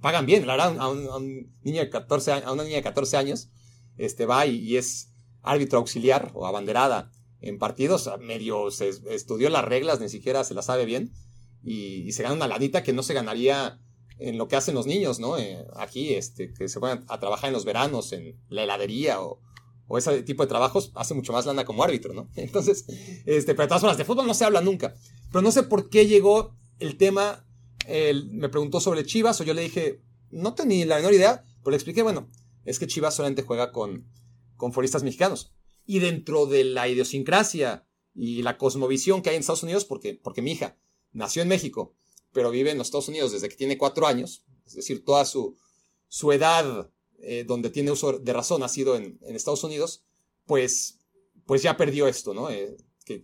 [0.00, 3.50] pagan bien, la verdad, a un, niño de 14, a una niña de 14 años,
[3.96, 5.12] este va y, es
[5.42, 10.66] árbitro auxiliar o abanderada en partidos, medio se estudió las reglas, ni siquiera se las
[10.66, 11.12] sabe bien,
[11.64, 13.80] y, se gana una lanita que no se ganaría
[14.18, 15.36] en lo que hacen los niños, ¿no?
[15.38, 19.40] Eh, aquí, este, que se van a trabajar en los veranos, en la heladería o,
[19.88, 22.28] o ese tipo de trabajos, hace mucho más lana como árbitro, ¿no?
[22.36, 22.84] Entonces,
[23.26, 24.94] este, pero de todas formas, de fútbol no se habla nunca.
[25.30, 27.44] Pero no sé por qué llegó el tema,
[27.86, 31.72] él me preguntó sobre Chivas, o yo le dije, no tenía la menor idea, pero
[31.72, 32.28] le expliqué, bueno,
[32.64, 34.06] es que Chivas solamente juega con,
[34.56, 35.52] con foristas mexicanos.
[35.84, 40.42] Y dentro de la idiosincrasia y la cosmovisión que hay en Estados Unidos, porque, porque
[40.42, 40.76] mi hija
[41.12, 41.94] nació en México,
[42.32, 45.56] pero vive en los Estados Unidos desde que tiene cuatro años, es decir, toda su,
[46.08, 50.04] su edad eh, donde tiene uso de razón ha sido en, Estados Unidos,
[50.46, 50.98] pues,
[51.46, 52.50] pues ya perdió esto, ¿no?
[52.50, 53.20] Eh, que,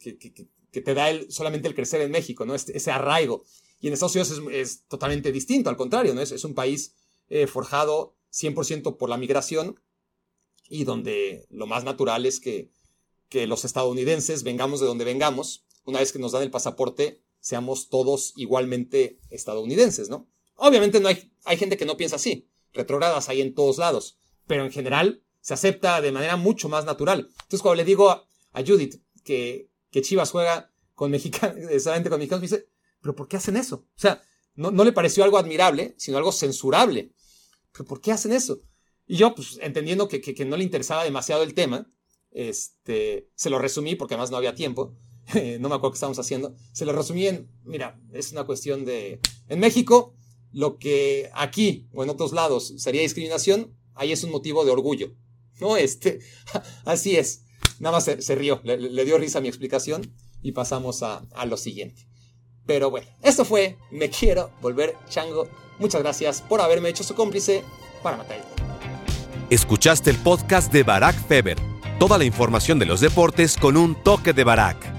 [0.81, 2.55] te da el, solamente el crecer en México, ¿no?
[2.55, 3.45] Este, ese arraigo.
[3.81, 6.21] Y en Estados Unidos es, totalmente distinto, al contrario, ¿no?
[6.21, 6.95] Es, es un país
[7.29, 9.81] eh, forjado 100% por la migración
[10.69, 12.71] y donde lo más natural es que,
[13.29, 17.89] que los estadounidenses, vengamos de donde vengamos, una vez que nos dan el pasaporte, seamos
[17.89, 20.29] todos igualmente estadounidenses, ¿no?
[20.57, 24.65] Obviamente no hay, hay gente que no piensa así, retrogradas hay en todos lados, pero
[24.65, 27.29] en general se acepta de manera mucho más natural.
[27.31, 28.27] Entonces cuando le digo a,
[28.67, 32.69] Judith que, que, Chivas juega con mexicanos, solamente con mexicanos, me dice,
[33.01, 33.87] pero ¿por qué hacen eso?
[33.97, 34.21] O sea,
[34.57, 37.13] no, no le pareció algo admirable, sino algo censurable.
[37.79, 38.61] ¿Pero por qué hacen eso?
[39.07, 41.89] Y yo, pues, entendiendo que, que, no le interesaba demasiado el tema,
[42.33, 44.97] este, se lo resumí porque además no había tiempo.
[45.61, 49.21] no me acuerdo qué estábamos haciendo, se lo resumí en, mira, es una cuestión de,
[49.49, 50.17] en México,
[50.51, 55.15] lo que aquí o en otros lados sería discriminación, ahí es un motivo de orgullo.
[55.61, 56.21] No, este,
[56.85, 57.43] así es.
[57.81, 62.08] Nada más se, rió, le, dio risa mi explicación y pasamos a, a lo siguiente.
[62.69, 65.49] Pero bueno, esto fue Me Quiero Volver Chango.
[65.79, 67.65] Muchas gracias por haberme hecho su cómplice
[68.03, 68.43] para matar
[69.49, 71.57] Escuchaste el podcast de Barack Feber.
[71.99, 74.98] Toda la información de los deportes con un toque de Barack.